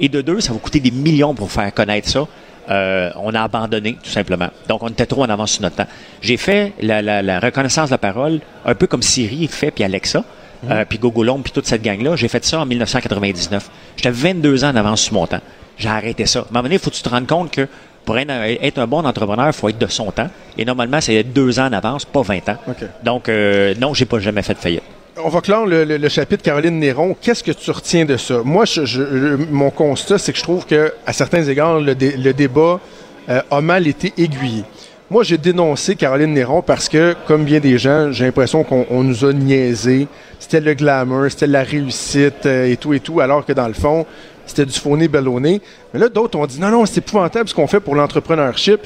[0.01, 2.27] Et de deux, ça va coûter des millions pour faire connaître ça.
[2.71, 4.49] Euh, on a abandonné, tout simplement.
[4.69, 5.87] Donc, on était trop en avance sur notre temps.
[6.23, 9.85] J'ai fait la, la- la reconnaissance de la parole, un peu comme Siri fait, puis
[9.85, 10.25] Alexa,
[10.71, 12.17] euh, puis Gogolom, puis toute cette gang-là.
[12.17, 13.71] J'ai fait ça en 1999.
[13.97, 15.41] J'étais 22 ans en avance sur mon temps.
[15.77, 16.41] J'ai arrêté ça.
[16.41, 17.69] À un moment donné, il faut que tu te rendes compte que
[18.07, 20.29] pour être, être un bon entrepreneur, il faut être de son temps.
[20.57, 22.57] Et normalement, c'est deux ans en avance, pas 20 ans.
[23.05, 24.83] Donc, euh, non, j'ai pas jamais fait de faillite.
[25.23, 27.17] On va clore le, chapitre Caroline Néron.
[27.21, 28.41] Qu'est-ce que tu retiens de ça?
[28.45, 32.33] Moi, je, mon constat, c'est que je trouve que à certains égards, le, dé- le
[32.33, 32.81] débat
[33.29, 34.65] euh, a mal été aiguillé.
[35.09, 39.05] Moi, j'ai dénoncé Caroline Néron parce que, comme bien des gens, j'ai l'impression qu'on on
[39.05, 40.09] nous a niaisé.
[40.41, 43.75] C'était le glamour, c'était la réussite euh, et tout et tout, alors que dans le
[43.75, 44.05] fond,
[44.47, 45.61] c'était du nez ballonné.
[45.93, 48.81] Mais là, d'autres ont dit non, non, c'est épouvantable ce qu'on fait pour l'entrepreneurship.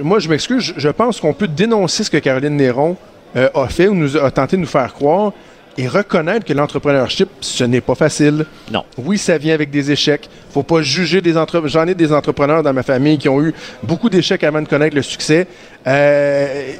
[0.00, 2.96] Moi, je m'excuse, je, pense qu'on peut dénoncer ce que Caroline Néron
[3.34, 5.32] euh, a fait ou nous a tenté de nous faire croire
[5.78, 8.44] et reconnaître que l'entrepreneurship, ce n'est pas facile.
[8.72, 8.84] Non.
[8.98, 10.28] Oui, ça vient avec des échecs.
[10.52, 11.68] Faut pas juger des entrepreneurs.
[11.70, 14.96] J'en ai des entrepreneurs dans ma famille qui ont eu beaucoup d'échecs avant de connaître
[14.96, 15.46] le succès.
[15.86, 16.72] Euh,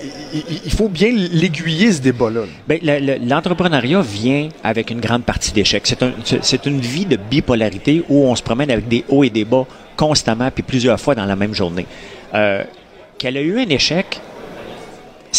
[0.64, 2.40] il, faut bien l'aiguiller, ce débat-là.
[2.66, 5.87] Ben, le- le- l'entrepreneuriat vient avec une grande partie d'échecs.
[5.87, 9.22] C'est un- c'est- c'est une vie de bipolarité où on se promène avec des hauts
[9.24, 9.64] et des bas
[9.96, 11.87] constamment, puis plusieurs fois dans la même journée.
[12.34, 12.64] Euh,
[13.16, 14.20] Qu'elle a eu un échec,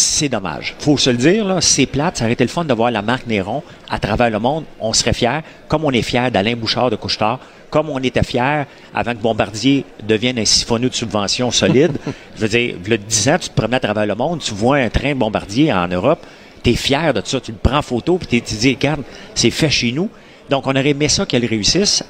[0.00, 0.74] c'est dommage.
[0.78, 2.16] faut se le dire, là, c'est plate.
[2.16, 4.64] Ça aurait été le fun de voir la marque Néron à travers le monde.
[4.80, 8.64] On serait fiers, comme on est fiers d'Alain Bouchard de Couchetard, comme on était fiers
[8.94, 11.92] avant que Bombardier devienne un siphonneux de subventions solide.
[12.36, 14.78] Je veux dire, le 10 ans, tu te promènes à travers le monde, tu vois
[14.78, 16.26] un train Bombardier en Europe,
[16.62, 19.02] tu es fier de ça, tu le prends en photo, puis tu te dis, regarde,
[19.34, 20.10] c'est fait chez nous.
[20.48, 22.02] Donc, on aurait aimé ça qu'elle réussisse.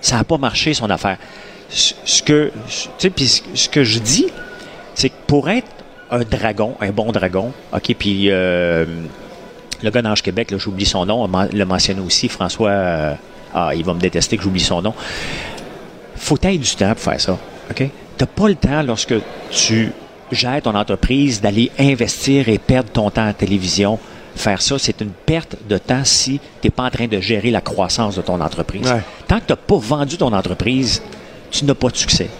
[0.00, 1.18] Ça n'a pas marché, son affaire.
[1.70, 4.26] Ce que, ce que je dis,
[4.94, 5.68] c'est que pour être
[6.10, 8.84] un dragon, un bon dragon, OK, puis euh,
[9.82, 13.14] le gars d'Ange Québec, j'oublie son nom, le mentionné aussi, François, euh,
[13.54, 14.94] ah, il va me détester que j'oublie son nom.
[16.16, 17.38] Faut être du temps pour faire ça,
[17.70, 17.84] OK?
[18.16, 19.14] T'as pas le temps, lorsque
[19.50, 19.92] tu
[20.30, 23.98] gères ton entreprise, d'aller investir et perdre ton temps en télévision.
[24.36, 27.50] Faire ça, c'est une perte de temps si tu n'es pas en train de gérer
[27.50, 28.86] la croissance de ton entreprise.
[28.86, 29.02] Ouais.
[29.26, 31.02] Tant que tu n'as pas vendu ton entreprise,
[31.50, 32.30] tu n'as pas de succès.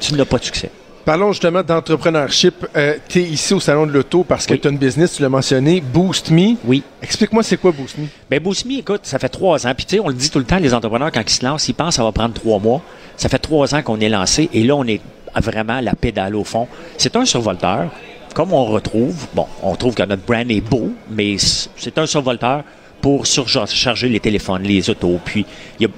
[0.00, 0.70] Tu n'as pas de succès.
[1.04, 2.64] Parlons justement d'entrepreneurship.
[2.76, 4.60] Euh, tu es ici au Salon de l'Auto parce que Oui.
[4.60, 6.54] tu as une business, tu l'as mentionné, Boost Me.
[6.64, 6.84] Oui.
[7.02, 8.06] Explique-moi, c'est quoi Boost Me?
[8.30, 9.72] Ben, Bousmi, écoute, ça fait trois ans.
[9.76, 11.66] Puis, tu sais, on le dit tout le temps, les entrepreneurs, quand ils se lancent,
[11.68, 12.82] ils pensent que ça va prendre trois mois.
[13.16, 15.00] Ça fait trois ans qu'on est lancé et là, on est
[15.34, 16.68] à vraiment la pédale au fond.
[16.98, 17.90] C'est un survolteur.
[18.34, 22.62] Comme on retrouve, bon, on trouve que notre brand est beau, mais c'est un survolteur
[23.00, 25.18] pour surcharger les téléphones, les autos.
[25.24, 25.44] Puis,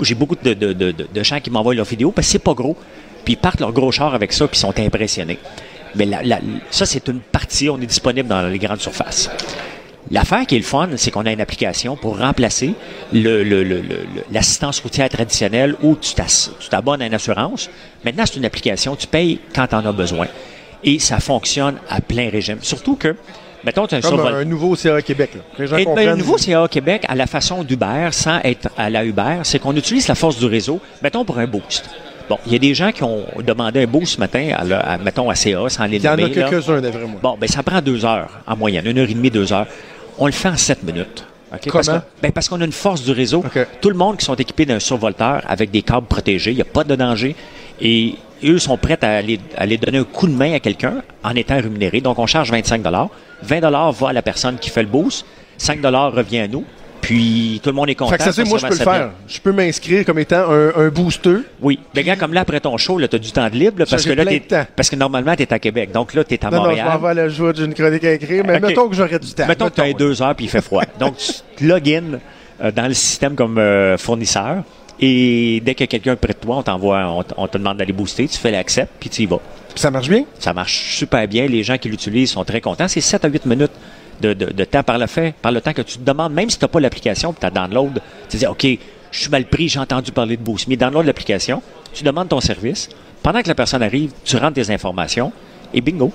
[0.01, 2.39] j'ai beaucoup de, de, de, de- de gens qui m'envoient leurs vidéos parce que c'est
[2.39, 2.77] pas gros.
[3.25, 5.39] Puis, ils partent leur gros char avec ça, puis ils sont impressionnés.
[5.97, 7.69] Mais la- la- ça, c'est une partie.
[7.69, 9.31] On est disponible dans les grandes surfaces.
[10.11, 12.75] L'affaire qui est le fun, c'est qu'on a une application pour remplacer
[13.13, 16.13] le- le- le- le- le- l'assistance routière traditionnelle où tu
[16.69, 17.71] t'abonnes à une assurance.
[18.05, 20.27] Maintenant, c'est une application, tu payes quand tu en as besoin.
[20.83, 22.59] Et ça fonctionne à plein régime.
[22.61, 23.17] Surtout que,
[23.65, 25.31] mettons, tu as un Comme un nouveau CA Québec.
[25.37, 25.41] Là.
[25.57, 28.69] Que les gens et, ben, le nouveau CA Québec, à la façon d'Uber, sans être
[28.77, 31.89] à la Uber, c'est qu'on utilise la force du réseau, mettons pour un boost.
[32.29, 34.81] Bon, il y a des gens qui ont demandé un boost ce matin, à, la-
[34.81, 37.21] à, mettons à CA, sans les Il y en a quelques-uns, d'après moi.
[37.23, 39.67] Bon, ben ça prend deux heures en moyenne, une heure et demie, deux heures.
[40.19, 41.25] On le fait en sept minutes.
[41.53, 41.71] OK?
[41.73, 41.91] Parce
[42.23, 43.45] ben, parce qu'on a une force du réseau.
[43.81, 46.67] Tout le monde qui sont équipés d'un survolteur avec des câbles protégés, il n'y a
[46.67, 47.37] pas de danger.
[47.81, 51.03] Et eux sont prêts à aller, à aller donner un coup de main à quelqu'un
[51.23, 52.01] en étant rémunérés.
[52.01, 52.83] Donc, on charge 25
[53.43, 55.25] 20 va à la personne qui fait le boost.
[55.59, 56.65] 5 revient à nous.
[57.05, 58.13] Puis, tout le monde est content.
[58.13, 59.11] Fait que ça, c'est moi, je peux le faire.
[59.29, 61.37] Je peux m'inscrire comme étant un, un booster.
[61.61, 61.79] oui.
[61.95, 64.05] Ben, gars, comme là, après ton show, là, t'as du temps de libre, là, parce
[64.05, 64.67] que là, temps.
[64.75, 65.93] parce que normalement, t'es à Québec.
[65.93, 66.89] Donc là, t'es à Non, non, je Montréal.
[66.89, 69.47] m'en vais à la joie d'une chronique à écrire, mais mettons que j'aurais du temps.
[69.47, 70.83] Mettons que tu as deux heures puis il fait froid.
[70.99, 71.17] Donc,
[71.57, 72.21] tu login
[72.63, 74.63] euh, dans le système comme euh, fournisseur
[75.01, 78.39] et dès a quelqu'un près de toi, on t'envoie, on te demande d'aller booster, tu
[78.39, 79.41] fais l'accept puis tu y vas.
[79.75, 80.25] Ça marche bien?
[80.39, 81.47] Ça marche super bien.
[81.47, 82.87] Les gens qui l'utilisent sont très contents.
[82.87, 83.73] C'est 7 à 8 minutes
[84.21, 86.65] de, temps par le fait, par le temps que tu te demandes, même si tu
[86.65, 88.67] n'as pas l'application tu as download, tu dis, OK,
[89.11, 90.69] je suis mal pris, j'ai entendu parler de Boost.
[90.69, 92.89] Mais download l'application, tu demandes ton service.
[93.23, 95.33] Pendant que la personne arrive, tu rentres tes informations
[95.73, 96.13] et bingo.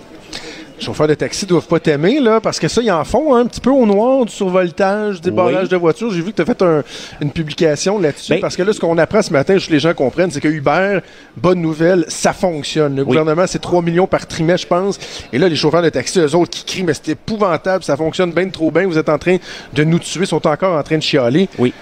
[0.80, 3.42] Les chauffeurs de taxi doivent pas t'aimer, là, parce que ça, ils en font hein,
[3.42, 5.68] un petit peu au noir, du survoltage, du barrage Oui.
[5.70, 6.10] de voitures.
[6.12, 6.84] J'ai vu que tu as fait un-
[7.20, 9.80] une publication là-dessus, Ben- parce que là, ce qu'on apprend ce matin, juste que les
[9.82, 11.00] gens comprennent, c'est que Uber,
[11.36, 12.96] bonne nouvelle, ça fonctionne.
[12.96, 15.00] Le gouvernement, c'est 3 millions par trimestre, je pense.
[15.34, 18.32] Et là, les chauffeurs de taxi, eux autres, qui crient, mais c'est épouvantable, ça fonctionne
[18.32, 19.36] bien trop bien, vous êtes en train
[19.74, 21.50] de nous tuer, sont encore en train de chialer.
[21.58, 21.74] Oui.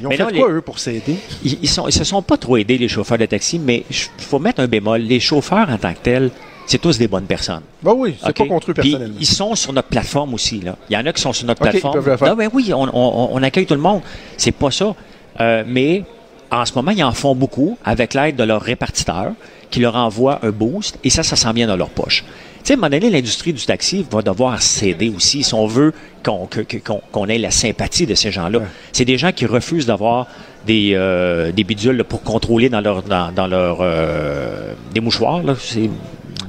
[0.00, 1.16] Ils ont Mais fait non, quoi, les- eux, pour s'aider?
[1.44, 3.96] ils, ils sont, ils se sont pas trop aidés, les chauffeurs de taxi, mais il
[4.24, 5.02] faut mettre un bémol.
[5.02, 6.30] Les chauffeurs, en tant que tels,
[6.66, 7.62] c'est tous des bonnes personnes.
[7.82, 9.16] Ben oui, c'est pas contre eux Puis, personnellement.
[9.20, 10.60] ils sont sur notre plateforme aussi.
[10.60, 10.76] Là.
[10.88, 11.94] Il y en a qui sont sur notre ils plateforme.
[11.94, 12.28] peuvent le faire.
[12.32, 14.00] Ah, ben oui, on, on- on accueille tout le monde.
[14.36, 14.94] C'est pas ça.
[15.40, 16.04] Euh, mais
[16.50, 19.32] en ce moment, ils en font beaucoup avec l'aide de leurs répartiteurs
[19.70, 22.24] qui leur envoient un boost et ça, ça s'en vient dans leur poche.
[22.62, 25.66] Tu sais, à un moment donné, l'industrie du taxi va devoir céder aussi si on
[25.66, 25.92] veut
[26.22, 28.60] qu'on ait la sympathie de ces gens-là.
[28.92, 30.28] C'est des gens qui refusent d'avoir
[30.64, 35.42] des, euh, des bidules pour contrôler dans leur dans, dans leur euh, des mouchoirs.
[35.42, 35.54] Là.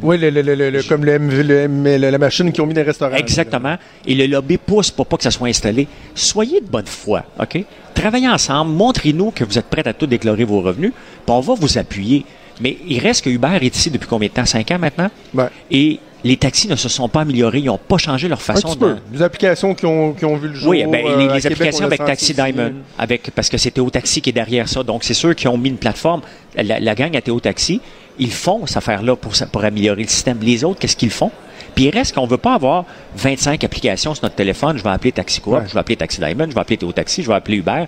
[0.03, 2.81] Oui, le, le- comme le, M- le M- le- la machine qu'ils ont mis dans
[2.81, 3.15] les restaurants.
[3.15, 3.77] Exactement.
[4.05, 5.87] Et le lobby pousse pour pas que ça soit installé.
[6.13, 7.63] Soyez de bonne foi, OK?
[7.95, 11.53] Travaillez ensemble, montrez-nous que vous êtes prêts à tout déclarer vos revenus, puis on va
[11.53, 12.25] vous appuyer.
[12.59, 14.45] Mais il reste que Uber est ici depuis combien de temps?
[14.45, 15.09] Cinq ans maintenant?
[15.33, 15.47] Ouais.
[15.71, 18.69] Et les taxis ne se sont pas améliorés, ils n'ont pas changé leur Un façon
[18.69, 18.85] petit de...
[18.85, 18.95] peu.
[19.11, 20.69] Des applications qui ont, qui ont vu le jour.
[20.69, 22.33] Oui, ben, euh, les, les Québec, applications avec Taxi aussi.
[22.53, 24.83] Diamond, avec, parce que c'est Théo Taxi qui est derrière ça.
[24.83, 26.21] Donc, c'est ceux qui ont mis une plateforme.
[26.55, 27.81] La, la gang à Théo Taxi,
[28.19, 29.33] ils font cette affaire-là pour,
[29.63, 30.39] améliorer le système.
[30.41, 31.31] Les autres, qu'est-ce qu'ils font?
[31.75, 32.85] Puis il reste qu'on veut pas avoir
[33.15, 34.77] 25 applications sur notre téléphone.
[34.77, 35.63] Je vais appeler Taxi Coop, Ouais.
[35.67, 37.85] je vais appeler Taxi Diamond, je vais appeler Théo Taxi, je vais appeler Uber.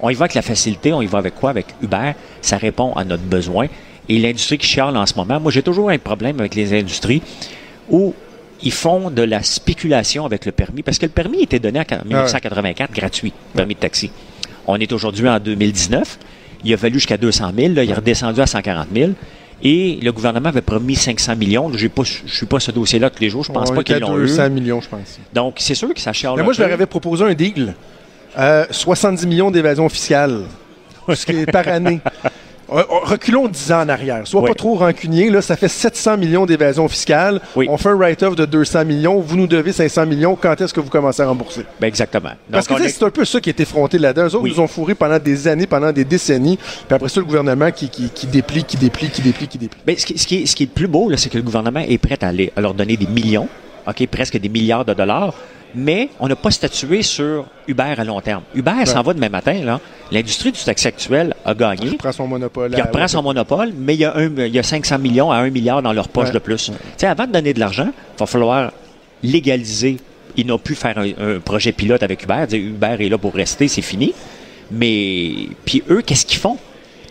[0.00, 1.50] On y va avec la facilité, on y va avec quoi?
[1.50, 2.12] Avec Uber.
[2.40, 3.66] Ça répond à notre besoin.
[4.08, 7.22] Et l'industrie qui chiale en ce moment, moi j'ai toujours un problème avec les industries
[7.90, 8.14] où
[8.62, 12.04] ils font de la spéculation avec le permis, parce que le permis était donné en
[12.04, 14.10] 1984 gratuit, permis de taxi.
[14.66, 16.18] On est aujourd'hui en 2019.
[16.64, 19.12] Il a valu jusqu'à 200 000, là, il est redescendu à 140 000.
[19.62, 21.70] Et le gouvernement avait promis 500 millions.
[21.74, 23.42] Je ne suis pas ce dossier-là tous les jours.
[23.44, 24.26] Je pense On pas qu'ils l'ont eu.
[24.26, 25.18] 200 millions, je pense.
[25.32, 27.74] Donc, c'est sûr que ça chiale Mais moi, je leur avais proposé un deal.
[28.38, 30.42] Euh, 70 millions d'évasion fiscale.
[31.12, 32.00] Ce qui est par année.
[32.70, 34.26] Euh, euh, Reculons 10 ans en arrière.
[34.26, 34.48] Sois Oui.
[34.48, 35.30] pas trop rancunier.
[35.30, 37.40] Là, ça fait 700 millions d'évasion fiscale.
[37.56, 37.66] Oui.
[37.70, 39.20] On fait un write-off de 200 millions.
[39.20, 40.36] Vous nous devez 500 millions.
[40.40, 41.62] Quand est-ce que vous commencez à rembourser?
[41.80, 42.30] Ben, exactement.
[42.50, 44.22] Parce que est- c'est un peu ça qui est effronté là-dedans.
[44.26, 44.52] Eux autres Oui.
[44.54, 46.56] nous ont fourré pendant des années, pendant des décennies.
[46.58, 49.80] Puis après ça, le gouvernement qui, qui, qui déplie, qui déplie, qui déplie, qui déplie.
[49.86, 52.18] Ben, ce, qui, ce qui est, le plus beau, c'est que le gouvernement est prêt
[52.22, 53.48] à, aller- à leur donner des millions,
[53.86, 55.32] ok, presque des milliards de dollars,
[55.74, 58.42] mais on n'a pas statué sur Uber à long terme.
[58.54, 59.54] Uber s'en va demain matin.
[59.64, 59.80] là.
[60.10, 61.86] L'industrie du taxi actuel a gagné.
[61.88, 62.72] Il prend son monopole.
[62.76, 65.36] Il reprend son monopole, mais il y, a un, il y a 500 millions à
[65.38, 66.34] 1 milliard dans leur poche Ouais.
[66.34, 66.66] de plus.
[66.66, 68.72] Tu sais, avant de donner de l'argent, il va falloir
[69.22, 69.98] légaliser.
[70.36, 72.46] Ils n'ont pu faire un, un projet pilote avec Uber.
[72.48, 74.12] Dire Uber est là pour rester, c'est fini.
[74.70, 76.56] Mais, puis eux, qu'est-ce qu'ils font?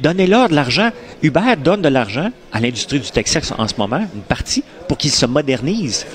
[0.01, 0.89] Donnez-leur de l'argent.
[1.24, 5.12] Uber donne de l'argent à l'industrie du taxi en ce moment, une partie, pour qu'ils
[5.12, 6.05] se modernisent.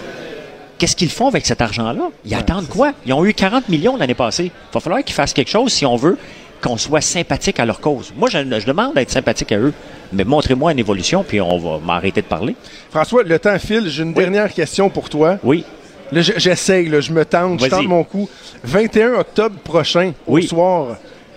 [0.83, 2.09] Qu'est-ce qu'ils font avec cet argent-là?
[2.25, 2.93] Ils attendent quoi?
[3.07, 4.47] Ils ont eu 40 millions l'année passée.
[4.47, 6.19] Il va falloir qu'ils fassent quelque chose si on veut
[6.61, 8.13] qu'on soit sympathique à leur cause.
[8.17, 9.73] Moi, je, je demande d'être sympathique à eux,
[10.13, 12.57] mais montrez-moi une évolution, puis on va m'arrêter de parler.
[12.91, 13.89] François, le temps file.
[13.89, 15.39] J'ai une dernière question pour toi.
[15.45, 15.65] Oui.
[16.11, 18.29] Là, j'essaye, je me tente, je tente mon coup.
[18.65, 20.43] 21 octobre prochain, Oui.
[20.43, 20.97] au soir,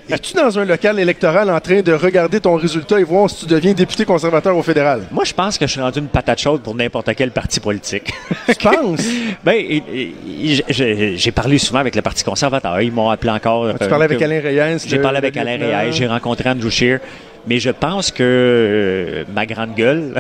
[0.10, 3.46] es-tu dans un local électoral en train de regarder ton résultat et voir si tu
[3.54, 5.04] deviens député conservateur au fédéral?
[5.12, 8.14] Moi, je pense que je suis rendu une patate chaude pour n'importe quel parti politique.
[8.48, 9.02] Tu penses?
[9.44, 12.80] ben, et- et- j'ai j'ai parlé souvent avec le Parti conservateur.
[12.82, 13.68] Ils m'ont appelé encore.
[13.78, 14.78] Tu euh, parlais avec Alain Reyes.
[14.86, 15.58] J'ai parlé avec Alain.
[15.58, 17.00] Reyes, j'ai rencontré Andrew Scheer,
[17.48, 20.16] mais je pense que euh, ma grande gueule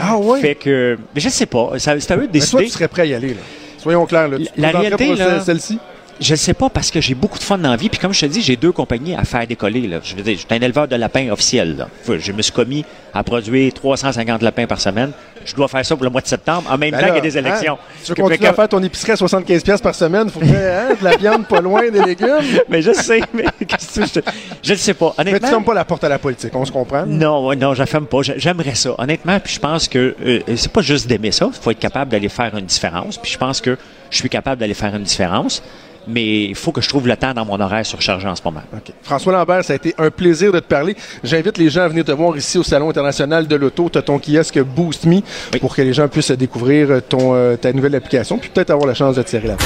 [0.00, 0.98] Ah fait que.
[1.14, 1.72] Mais je sais pas.
[1.78, 2.64] ça- C'est à eux de Mais toi, décider.
[2.64, 3.40] tu serais prêt à y aller, là.
[3.78, 4.38] Soyons clairs, là.
[4.38, 5.12] Tu La réalité,
[5.44, 5.78] celle-ci?
[6.22, 7.88] Je ne sais pas parce que j'ai beaucoup de fun dans la vie.
[7.88, 9.86] Puis comme je te dis, j'ai deux compagnies à faire décoller.
[9.88, 9.98] Là.
[10.02, 11.76] Je veux dire, je suis un éleveur de lapins officiel.
[11.76, 11.88] Là.
[12.18, 15.10] Je me suis commis à produire 350 lapins par semaine.
[15.44, 17.18] Je dois faire ça pour le mois de septembre, en même Ben temps qu'il y
[17.18, 17.78] a des hein, élections.
[18.04, 20.30] Tu veux continuer que- à faire ton épicerie à 75$ piastres par semaine?
[20.30, 22.28] Faut que hein, de la viande pas loin des légumes?
[22.68, 23.44] Mais je sais, mais
[24.62, 25.14] je ne sais pas.
[25.18, 25.48] Mais tu Honnêtement.
[25.48, 27.04] fermes pas la porte à la politique, on se comprend?
[27.06, 28.22] Non, non, je ferme pas.
[28.22, 29.40] J'a- J'aimerais ça, honnêtement.
[29.40, 31.50] Puis je pense que euh, c'est pas juste d'aimer ça.
[31.52, 33.18] Il faut être capable d'aller faire une différence.
[33.18, 33.76] Puis je pense que
[34.10, 35.60] je suis capable d'aller faire une différence.
[36.08, 38.62] Mais il faut que je trouve le temps dans mon horaire surchargé en ce moment.
[38.74, 38.92] OK.
[39.02, 40.96] François Lambert, ça a été un plaisir de te parler.
[41.22, 43.88] J'invite les gens à venir te voir ici au Salon international de l'auto.
[43.90, 45.16] Tu as ton kiosque Boost Me
[45.52, 45.58] Oui.
[45.60, 48.94] pour que les gens puissent découvrir ton, euh, ta nouvelle application puis peut-être avoir la
[48.94, 49.56] chance de tirer la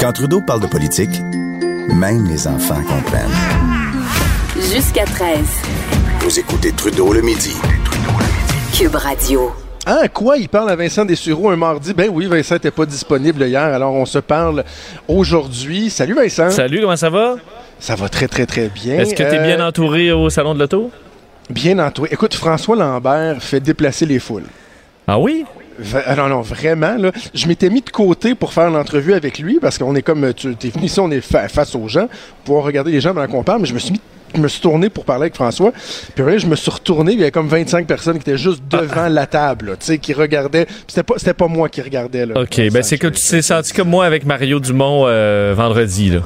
[0.00, 1.10] Quand Trudeau parle de politique,
[1.88, 3.30] même les enfants comprennent.
[4.72, 5.38] Jusqu'à 13.
[6.20, 7.54] Vous écoutez Trudeau le midi.
[8.76, 9.63] Cube Radio.
[9.86, 10.38] Ah, quoi?
[10.38, 11.92] Il parle à Vincent Dessureau un mardi.
[11.92, 14.64] Ben oui, Vincent n'était pas disponible hier, alors on se parle
[15.08, 15.90] aujourd'hui.
[15.90, 16.50] Salut Vincent.
[16.50, 17.36] Salut, comment ça va?
[17.78, 18.98] Ça va très, très, très bien.
[19.00, 20.90] Est-ce que tu es Euh, bien entouré au salon de l'auto?
[21.50, 22.08] Bien entouré.
[22.12, 24.46] Écoute, François Lambert fait déplacer les foules.
[25.06, 25.44] Ah oui?
[26.06, 27.10] Ah non, non, vraiment, là.
[27.34, 30.48] Je m'étais mis de côté pour faire l'entrevue avec lui parce qu'on est comme, tu
[30.52, 32.08] es venu ici, on est fa- face aux gens,
[32.44, 34.00] pour regarder les gens pendant qu'on parle, mais je me suis mis
[34.34, 35.72] je me suis tourné pour parler avec François.
[35.72, 38.62] Puis après, je me suis retourné, il y avait comme 25 personnes qui étaient juste
[38.68, 40.66] devant la table, là, tu sais, qui regardaient.
[40.86, 42.40] C'était pas, c'était pas moi qui regardais, là.
[42.40, 46.20] OK, ben c'est que tu t'es senti comme moi avec Mario Dumont euh, vendredi, là.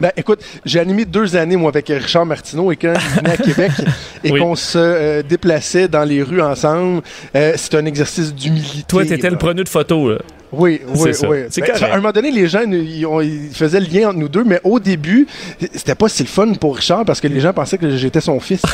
[0.00, 3.36] Ben, écoute, j'ai animé deux années, moi, avec Richard Martineau, et quand il venait à
[3.36, 3.70] Québec
[4.24, 4.40] et Oui.
[4.40, 7.02] qu'on se euh, déplaçait dans les rues ensemble,
[7.36, 8.84] euh, c'était un exercice d'humilité.
[8.88, 9.30] Toi, t'étais là.
[9.30, 10.18] le preneur de photos, là.
[10.52, 11.28] Oui, oui, ça.
[11.28, 11.38] oui.
[11.56, 13.06] Ben, à un moment donné, les gens, ils,
[13.52, 15.26] faisaient le lien entre nous deux, mais au début,
[15.74, 18.40] c'était pas si le fun pour Richard parce que les gens pensaient que j'étais son
[18.40, 18.62] fils.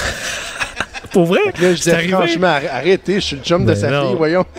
[1.13, 1.41] Pour vrai?
[1.63, 4.09] Là, je disais, franchement, arr- arrêtez, je suis le chum de Ben sa non.
[4.09, 4.45] fille, voyons.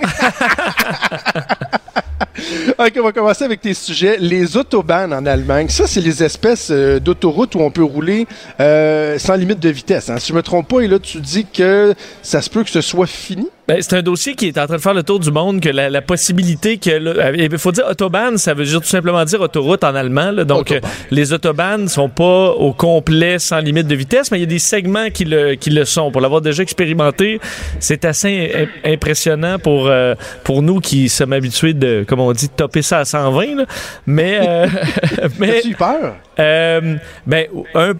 [2.79, 4.17] OK, on va commencer avec tes sujets.
[4.19, 8.27] Les autobahns en Allemagne, ça, c'est les espèces euh, d'autoroutes où on peut rouler
[8.59, 10.09] euh, sans limite de vitesse.
[10.09, 10.17] hein.
[10.19, 12.81] Si je me trompe pas, et là, tu dis que ça se peut que ce
[12.81, 13.47] soit fini?
[13.67, 15.67] Ben, c'est un dossier qui est en train de faire le tour du monde, que
[15.67, 16.89] la, la possibilité que...
[16.89, 20.31] là, Il faut dire autobahn, ça veut dire tout simplement dire autoroute en allemand.
[20.31, 20.45] là.
[20.45, 20.89] donc, Autobahn.
[20.89, 24.47] euh, les autobahns sont pas au complet sans limite de vitesse, mais il y a
[24.47, 26.11] des segments qui le, qui le sont.
[26.11, 27.41] Pour l'avoir déjà expérimenté,
[27.81, 28.51] c'est assez
[28.85, 30.15] im- impressionnant pour, euh,
[30.45, 33.55] pour nous qui sommes habitués de, comme on dit, de topper ça à 120.
[33.55, 33.65] là.
[34.05, 34.39] Mais...
[34.47, 34.67] euh,
[35.39, 36.15] mais peur?
[36.39, 36.95] euh,
[37.25, 37.91] ben, un...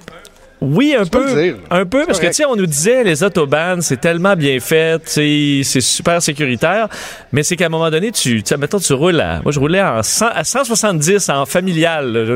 [0.59, 1.33] Oui, un peu.
[1.39, 1.55] dire.
[1.69, 5.01] Un peu, parce que, tu sais, on nous disait, les autobahns, c'est tellement bien fait,
[5.05, 6.87] c'est super sécuritaire,
[7.31, 9.59] mais c'est qu'à un moment donné, tu, tu sais, mettons, tu roules à, moi, je
[9.59, 12.35] roulais en 100 à 170 en familial, là,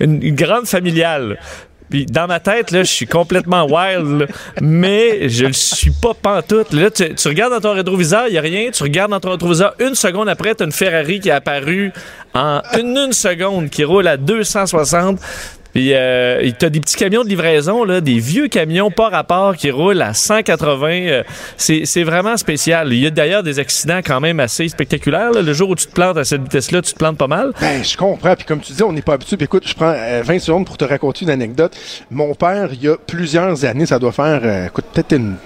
[0.00, 1.38] une, une- grande familiale.
[1.90, 4.26] Puis dans ma tête, là, je suis complètement wild, là,
[4.60, 6.72] mais je le suis pas pantoute.
[6.74, 8.70] Là, tu, tu regardes dans ton rétroviseur, il y a rien.
[8.70, 11.90] Tu regardes dans ton rétroviseur, une seconde après, tu une Ferrari qui est apparue
[12.34, 15.18] en une, une seconde, qui roule à 260.
[15.74, 19.70] Puis euh, t'as des petits camions de livraison, là, des vieux camions pas rapport qui
[19.70, 20.88] roulent à 180.
[20.88, 21.22] euh,
[21.56, 22.92] c'est vraiment spécial.
[22.92, 25.32] Il y a d'ailleurs des accidents quand même assez spectaculaires.
[25.32, 27.52] Le jour où tu te plantes à cette vitesse-là, tu te plantes pas mal.
[27.60, 28.34] Ben, je comprends.
[28.34, 29.36] Puis comme tu dis, on n'est pas habitué.
[29.36, 31.76] Puis écoute, je prends euh, 20 secondes pour te raconter une anecdote.
[32.10, 35.36] Mon père, il y a plusieurs années, ça doit faire, euh, écoute, peut-être une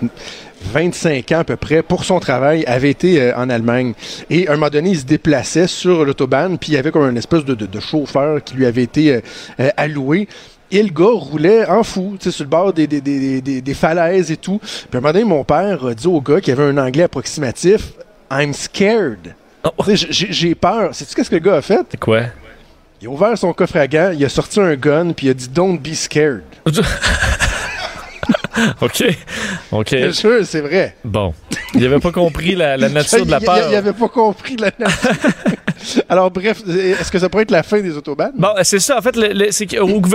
[0.73, 3.95] 25 ans à peu près, pour son travail, avait été euh, en Allemagne.
[4.31, 7.09] Et à un moment donné, il se déplaçait sur l'autobahn, puis il y avait comme
[7.09, 9.21] une espèce de, de- de chauffeur qui lui avait été euh,
[9.61, 10.29] euh, alloué.
[10.71, 13.61] Et le gars roulait en fou, tu sais, sur le bord des, des, des, des,
[13.61, 14.59] des falaises et tout.
[14.59, 17.03] Puis à un moment donné, mon père a dit au gars qui avait un anglais
[17.03, 17.93] approximatif,
[18.31, 19.35] I'm scared.
[19.65, 19.71] Oh.
[19.89, 20.95] J'ai- peur.
[20.95, 21.81] Sais-tu qu'est-ce que le gars a fait?
[21.91, 22.23] C'est quoi?
[23.03, 25.35] Il a ouvert son coffre à gants, il a sorti un gun, puis il a
[25.35, 26.43] dit Don't be scared.
[28.81, 29.05] OK.
[29.73, 29.95] OK.
[29.95, 30.97] Bien sûr, c'est vrai.
[31.05, 31.35] Bon.
[31.75, 33.69] Il avait pas compris la, la nature de la peur.
[33.71, 35.11] Il avait pas compris la nature.
[36.09, 38.31] Alors, bref, est-ce que ça pourrait être la fin des autobahns?
[38.37, 38.99] Bon, c'est ça.
[38.99, 39.67] En fait, le- le- c'est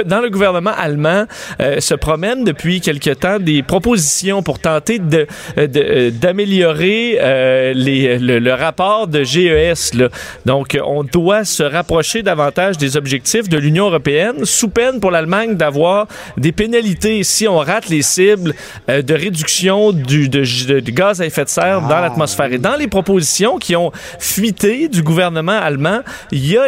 [0.05, 1.26] dans le gouvernement allemand
[1.59, 7.74] euh, se promènent depuis quelque temps des propositions pour tenter de euh, euh, d'améliorer euh,
[7.76, 9.93] les le, le rapport de GES.
[9.95, 10.09] Là.
[10.45, 15.11] Donc, euh, on doit se rapprocher davantage des objectifs de l'Union européenne, sous peine pour
[15.11, 16.07] l'Allemagne d'avoir
[16.38, 18.53] des pénalités si on rate les cibles
[18.89, 22.51] euh, de réduction du de, de- de gaz à effet de serre dans l'atmosphère.
[22.53, 25.99] Et dans les propositions qui ont fuité du gouvernement allemand,
[26.32, 26.68] il y a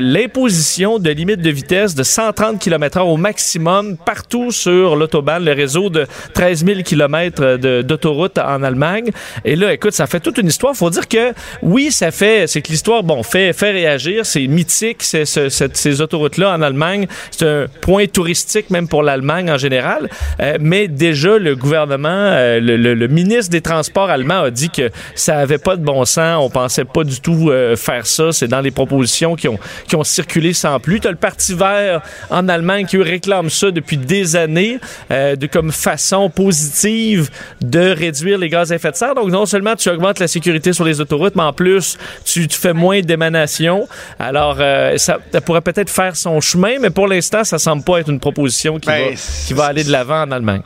[0.00, 5.90] l'imposition de limite de vitesse de 130 km/h au maximum partout sur l'autobahn, le réseau
[5.90, 9.10] de 13 000 km d'autoroute en Allemagne.
[9.44, 10.74] Et là, écoute, ça fait toute une histoire.
[10.74, 14.24] Faut dire que oui, ça fait, c'est que l'histoire, bon, fait, fait réagir.
[14.26, 17.06] C'est mythique, ces autoroutes-là en Allemagne.
[17.30, 20.08] C'est un point touristique même pour l'Allemagne en général.
[20.40, 24.70] Euh, mais déjà, le gouvernement, euh, le, le- le ministre des Transports allemand a dit
[24.70, 26.38] que ça avait pas de bon sens.
[26.42, 28.32] On pensait pas du tout euh, faire ça.
[28.32, 31.00] C'est dans les propositions qui ont, qui ont circulé sans plus.
[31.00, 34.78] T'as le Parti vert en Allemagne qui réclame ça depuis des années
[35.10, 37.30] euh, de comme façon positive
[37.60, 39.14] de réduire les gaz à effet de serre.
[39.14, 42.58] Donc non seulement tu augmentes la sécurité sur les autoroutes, mais en plus tu, tu
[42.58, 43.88] fais moins d'émanations.
[44.18, 47.98] Alors euh, ça, ça pourrait peut-être faire son chemin, mais pour l'instant ça semble pas
[47.98, 50.62] être une proposition qui, Ben, va, qui va aller de l'avant en Allemagne.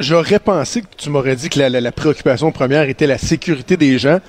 [0.00, 3.76] J'aurais pensé que tu m'aurais dit que la, la- la préoccupation première était la sécurité
[3.76, 4.20] des gens,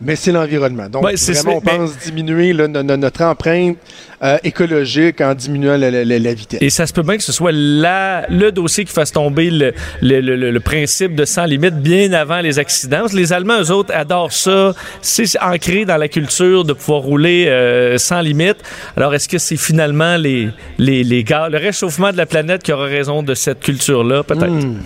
[0.00, 0.88] mais c'est l'environnement.
[0.88, 3.76] Donc, Ouais, vraiment, on mais- pense diminuer là, notre empreinte
[4.22, 6.60] euh, écologique en diminuant la, la- la- la vitesse.
[6.62, 9.72] Et ça se peut bien que ce soit la, le dossier qui fasse tomber le,
[10.00, 13.04] le, le- le- le principe de sans limite bien avant les accidents.
[13.12, 14.72] Les Allemands, eux autres, adorent ça.
[15.02, 18.56] C'est ancré dans la culture de pouvoir rouler euh, sans limite.
[18.96, 22.72] Alors, est-ce que c'est finalement les, les, les gars, le réchauffement de la planète qui
[22.72, 24.22] aura raison de cette culture-là?
[24.22, 24.46] Peut-être?
[24.50, 24.78] Hmm.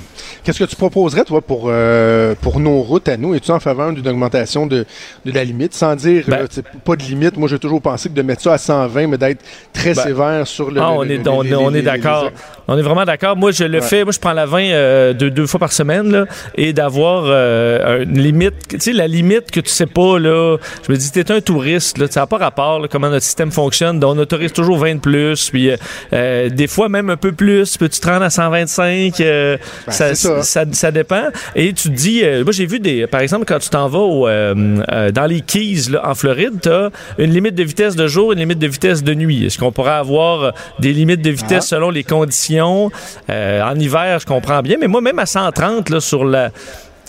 [0.48, 3.34] Qu'est-ce que tu proposerais, toi, pour, euh, pour nos routes à nous?
[3.34, 4.86] Es-tu en faveur d'une augmentation de,
[5.26, 5.74] de la limite?
[5.74, 7.36] Sans dire, Ben- euh, pas de limite.
[7.36, 9.42] Moi, j'ai toujours pensé que de mettre ça à 120, mais d'être
[9.74, 10.80] très Ben- sévère sur le.
[10.80, 12.24] Ah, on le- est, le- on, les- on les- est d'accord.
[12.24, 12.30] les-
[12.66, 13.36] On est vraiment d'accord.
[13.36, 13.84] Moi, je le Ouais.
[13.84, 14.04] fais.
[14.04, 16.24] Moi, je prends la 20 euh, deux, deux fois par semaine là,
[16.54, 18.54] et d'avoir euh, une limite.
[18.70, 20.56] Tu sais, la limite que tu sais pas, là.
[20.86, 22.06] Je me dis, t'es un touriste, là.
[22.08, 24.00] Ça n'a pas rapport, là, comment notre système fonctionne.
[24.00, 25.50] Donc, on autorise toujours 20 de plus.
[25.50, 25.76] Puis, euh,
[26.14, 27.76] euh, des fois, même un peu plus.
[27.76, 29.20] Peux-tu te rendre à 125?
[29.20, 30.64] euh, Ben, ça, ça.
[30.64, 31.24] ça, ça dépend.
[31.54, 33.06] Et tu te dis, euh, moi, j'ai vu des.
[33.06, 36.60] Par exemple, quand tu t'en vas au, euh, euh, dans les Keys, là, en Floride,
[36.62, 39.46] tu as une limite de vitesse de jour, une limite de vitesse de nuit.
[39.46, 41.76] Est-ce qu'on pourrait avoir des limites de vitesse Ah.
[41.76, 42.90] selon les conditions?
[43.28, 46.50] En hiver, je comprends bien, mais moi, même à 130, là, sur la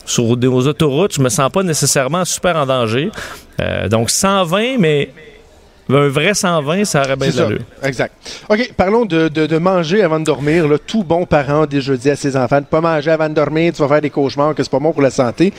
[0.05, 3.11] sur des aux autoroutes, je me sens pas nécessairement super en danger.
[3.89, 5.09] Donc 120, mais
[5.97, 7.59] un vrai 120, ça aurait bien d'allure.
[7.83, 8.13] Exact.
[8.49, 10.67] OK, parlons de, de, de manger avant de dormir.
[10.67, 10.77] Là.
[10.77, 13.87] Tout bon parent dit à ses enfants de pas manger avant de dormir, tu vas
[13.87, 15.51] faire des cauchemars, que c'est pas bon pour la santé.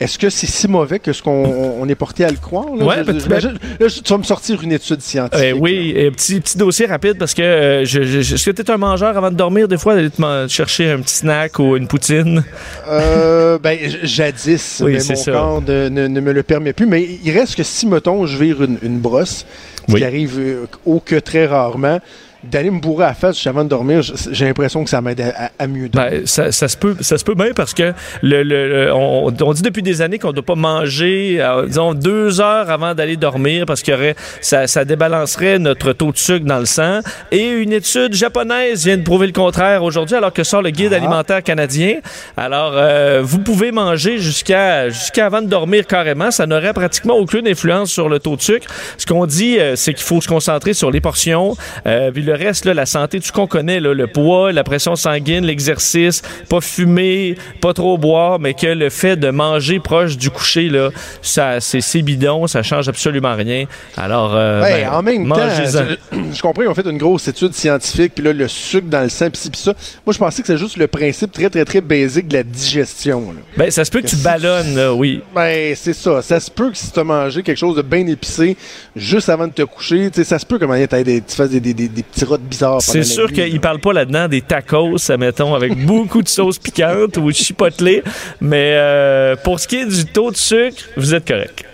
[0.00, 2.74] Est-ce que c'est si mauvais que ce qu'on on est porté à le croire?
[2.76, 2.84] Là?
[2.84, 3.48] Ouais, Je-
[3.84, 5.54] là, tu vas me sortir une étude scientifique.
[5.54, 8.62] Euh, oui, et petit, petit dossier rapide parce que euh, je, je- est-ce que tu
[8.62, 11.76] es un mangeur avant de dormir des fois d'aller te chercher un petit snack ou
[11.76, 12.44] une poutine?
[12.88, 15.32] Euh, ben, jadis, Oui, mais mon ça.
[15.32, 16.86] corps ne, ne- ne me le permet plus.
[16.86, 19.46] Mais il reste que si, mettons, je vire une, une brosse,
[19.88, 20.00] ce Oui.
[20.00, 21.98] qui arrive euh, au que très rarement,
[22.44, 25.20] d'aller me bourrer à la face juste avant de dormir, j'ai l'impression que ça m'aide
[25.20, 26.10] à, à- à mieux dormir.
[26.12, 29.26] Ben, ça, ça se peut, ça se peut bien parce que le, le- le- on,
[29.40, 32.94] on dit depuis des années qu'on ne doit pas manger, euh, disons, deux heures avant
[32.94, 37.00] d'aller dormir parce que ça, ça débalancerait notre taux de sucre dans le sang.
[37.32, 40.92] Et une étude japonaise vient de prouver le contraire aujourd'hui, alors que sort le guide
[40.92, 40.96] Ah.
[40.96, 41.94] alimentaire canadien.
[42.36, 46.30] Alors, euh, vous pouvez manger jusqu'à jusqu'à avant de dormir carrément.
[46.30, 48.66] Ça n'aurait pratiquement aucune influence sur le taux de sucre.
[48.96, 51.56] Ce qu'on dit, euh, c'est qu'il faut se concentrer sur les portions.
[51.86, 54.96] Euh, puis le reste, là, la santé, ce qu'on connaît, là, le poids, la pression
[54.96, 56.20] sanguine, l'exercice,
[56.50, 60.90] pas fumer, pas trop boire, mais que le fait de manger proche du coucher, là,
[61.22, 63.64] ça, c'est, bidon, ça change absolument rien.
[63.96, 67.28] Alors, euh, Ouais, ben, en même temps, je, je comprends, ils ont fait une grosse
[67.28, 69.72] étude scientifique, puis là, le sucre dans le sang, puis ça.
[70.04, 73.32] Moi, je pensais que c'est juste le principe très, très, très basique de la digestion.
[73.32, 73.40] là.
[73.56, 75.22] Ben, ça se peut que tu si- ballonnes, là, oui.
[75.34, 76.20] Ben, c'est ça.
[76.20, 78.56] Ça se peut que si tu as mangé quelque chose de bien épicé
[78.94, 81.74] juste avant de te coucher, tu ça se peut que tu tu fasses des, des,
[81.74, 82.82] des, des petits bizarres.
[82.82, 87.30] C'est sûr qu'il parle pas là-dedans des tacos, mettons, avec beaucoup de sauce piquante ou
[87.32, 88.02] chipotelée.
[88.40, 91.64] Mais euh, pour ce qui est du taux de sucre, vous êtes correct.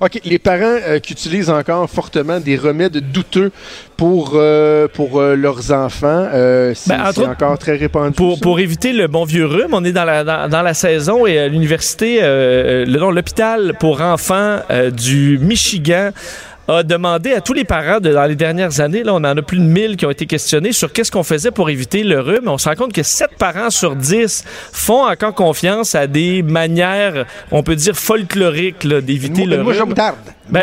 [0.00, 3.50] OK, les parents euh, qui utilisent encore fortement des remèdes douteux
[3.96, 8.14] pour, euh, pour euh, leurs enfants, euh, c'est Ben, encore très répandu.
[8.14, 11.38] Pour, éviter le bon vieux rhume, on est dans la, dans, dans la saison et
[11.38, 16.10] à l'université, euh, l'hôpital pour enfants euh, du Michigan
[16.68, 19.42] a demandé à tous les parents de, dans les dernières années, là, on en a
[19.42, 22.46] plus de 1000 qui ont été questionnés sur qu'est-ce qu'on faisait pour éviter le rhume.
[22.48, 27.24] On se rend compte que 7 parents sur 10 font encore confiance à des manières,
[27.50, 29.66] on peut dire, folkloriques d'éviter le rhume.
[30.48, 30.60] Ben,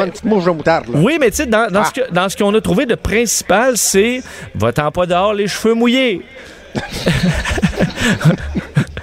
[0.53, 0.85] moutarde.
[0.93, 1.91] Oui, mais tu sais, dans, dans Ah.
[1.93, 4.21] ce dans ce qu'on a trouvé de principal, c'est
[4.55, 6.21] va-t'en pas dehors les cheveux mouillés.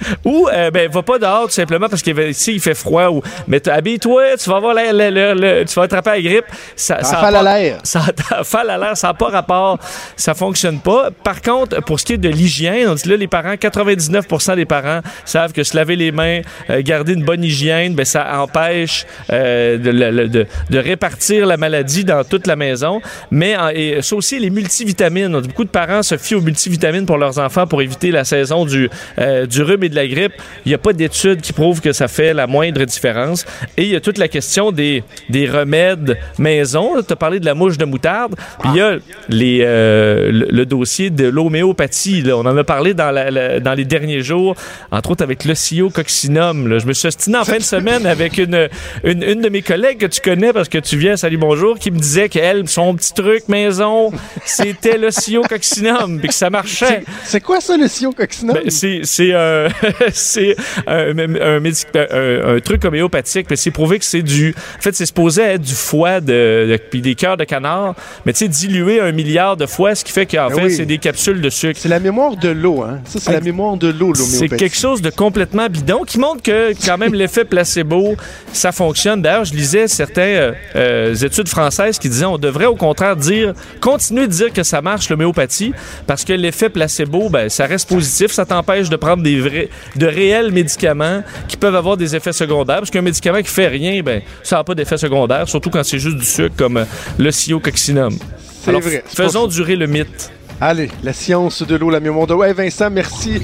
[0.25, 3.09] Ou, euh, ben, va pas dehors tout simplement parce qu'ici, il fait froid.
[3.09, 6.45] Ou, mais habille-toi, tu vas avoir la- la- la- la- tu vas attraper la grippe.
[6.75, 7.77] Ça, En ça a l'air.
[7.83, 9.77] Ça à l'air, ça n'a pas rapport.
[10.15, 11.09] Ça fonctionne pas.
[11.23, 14.65] Par contre, pour ce qui est de l'hygiène, on dit là, les parents, 99% des
[14.65, 19.05] parents savent que se laver les mains, euh, garder une bonne hygiène, ben, ça empêche
[19.31, 19.91] euh, de,
[20.27, 23.01] de- de répartir la maladie dans toute la maison.
[23.29, 25.39] Mais et ça aussi, les multivitamines.
[25.41, 28.89] Beaucoup de parents se fient aux multivitamines pour leurs enfants pour éviter la saison du,
[29.19, 30.33] euh, du rhume et de la grippe.
[30.65, 33.45] Il n'y a pas d'études qui prouvent que ça fait la moindre différence.
[33.77, 36.93] Et il y a toute la question des, des remèdes maison.
[37.07, 38.35] Tu as parlé de la mouche de moutarde.
[38.59, 38.97] Puis il y a
[39.29, 42.21] les, euh, le, le dossier de l'homéopathie.
[42.23, 42.37] là.
[42.37, 44.55] On en a parlé dans, la- la- dans les derniers jours,
[44.91, 46.67] entre autres avec l'ocyococcinum.
[46.67, 46.79] là.
[46.79, 48.69] Je me suis ostiné en fin de semaine avec une,
[49.03, 51.91] une, une de mes collègues que tu connais parce que tu viens, salut, bonjour, qui
[51.91, 54.11] me disait qu'elle, son petit truc maison,
[54.45, 57.03] c'était l'ocyococcinum, puis que ça marchait.
[57.23, 57.75] C'est quoi ça,
[58.17, 58.53] coccinum?
[58.55, 59.67] Ben, c'est c'est un
[60.13, 60.55] c'est
[60.87, 64.93] un, un, médic- un- un truc homéopathique mais c'est prouvé que c'est du en fait
[64.95, 68.47] c'est supposé être du foie de, de- puis des cœurs de canard mais tu sais
[68.47, 70.73] dilué un milliard de fois ce qui fait qu'en Ben fait oui.
[70.75, 72.99] c'est des capsules de sucre C'est la mémoire de l'eau, hein?
[73.05, 74.57] Ça, c'est la mémoire de l'eau, c'est l'homéopathie.
[74.59, 78.15] quelque chose de complètement bidon qui montre que quand même l'effet placebo,
[78.53, 79.21] ça fonctionne.
[79.21, 83.53] D'ailleurs, je lisais certaines euh, euh, études françaises qui disaient on devrait au contraire dire,
[83.79, 85.73] continuer de dire que ça marche l'homéopathie
[86.07, 90.05] parce que l'effet placebo, ben, ça reste positif, ça t'empêche de prendre des vrais, de
[90.05, 94.21] réels médicaments qui peuvent avoir des effets secondaires parce qu'un médicament qui fait rien, ben,
[94.43, 96.85] ça n'a pas d'effet secondaire, surtout quand c'est juste du sucre comme euh,
[97.17, 98.17] le cyococcinum.
[98.63, 100.31] C'est Alors, vrai, faisons durer le mythe.
[100.59, 102.35] Allez, la science de l'eau, la l'eau.
[102.35, 103.41] Ouais, Vincent, merci.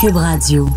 [0.00, 0.68] Cube Radio.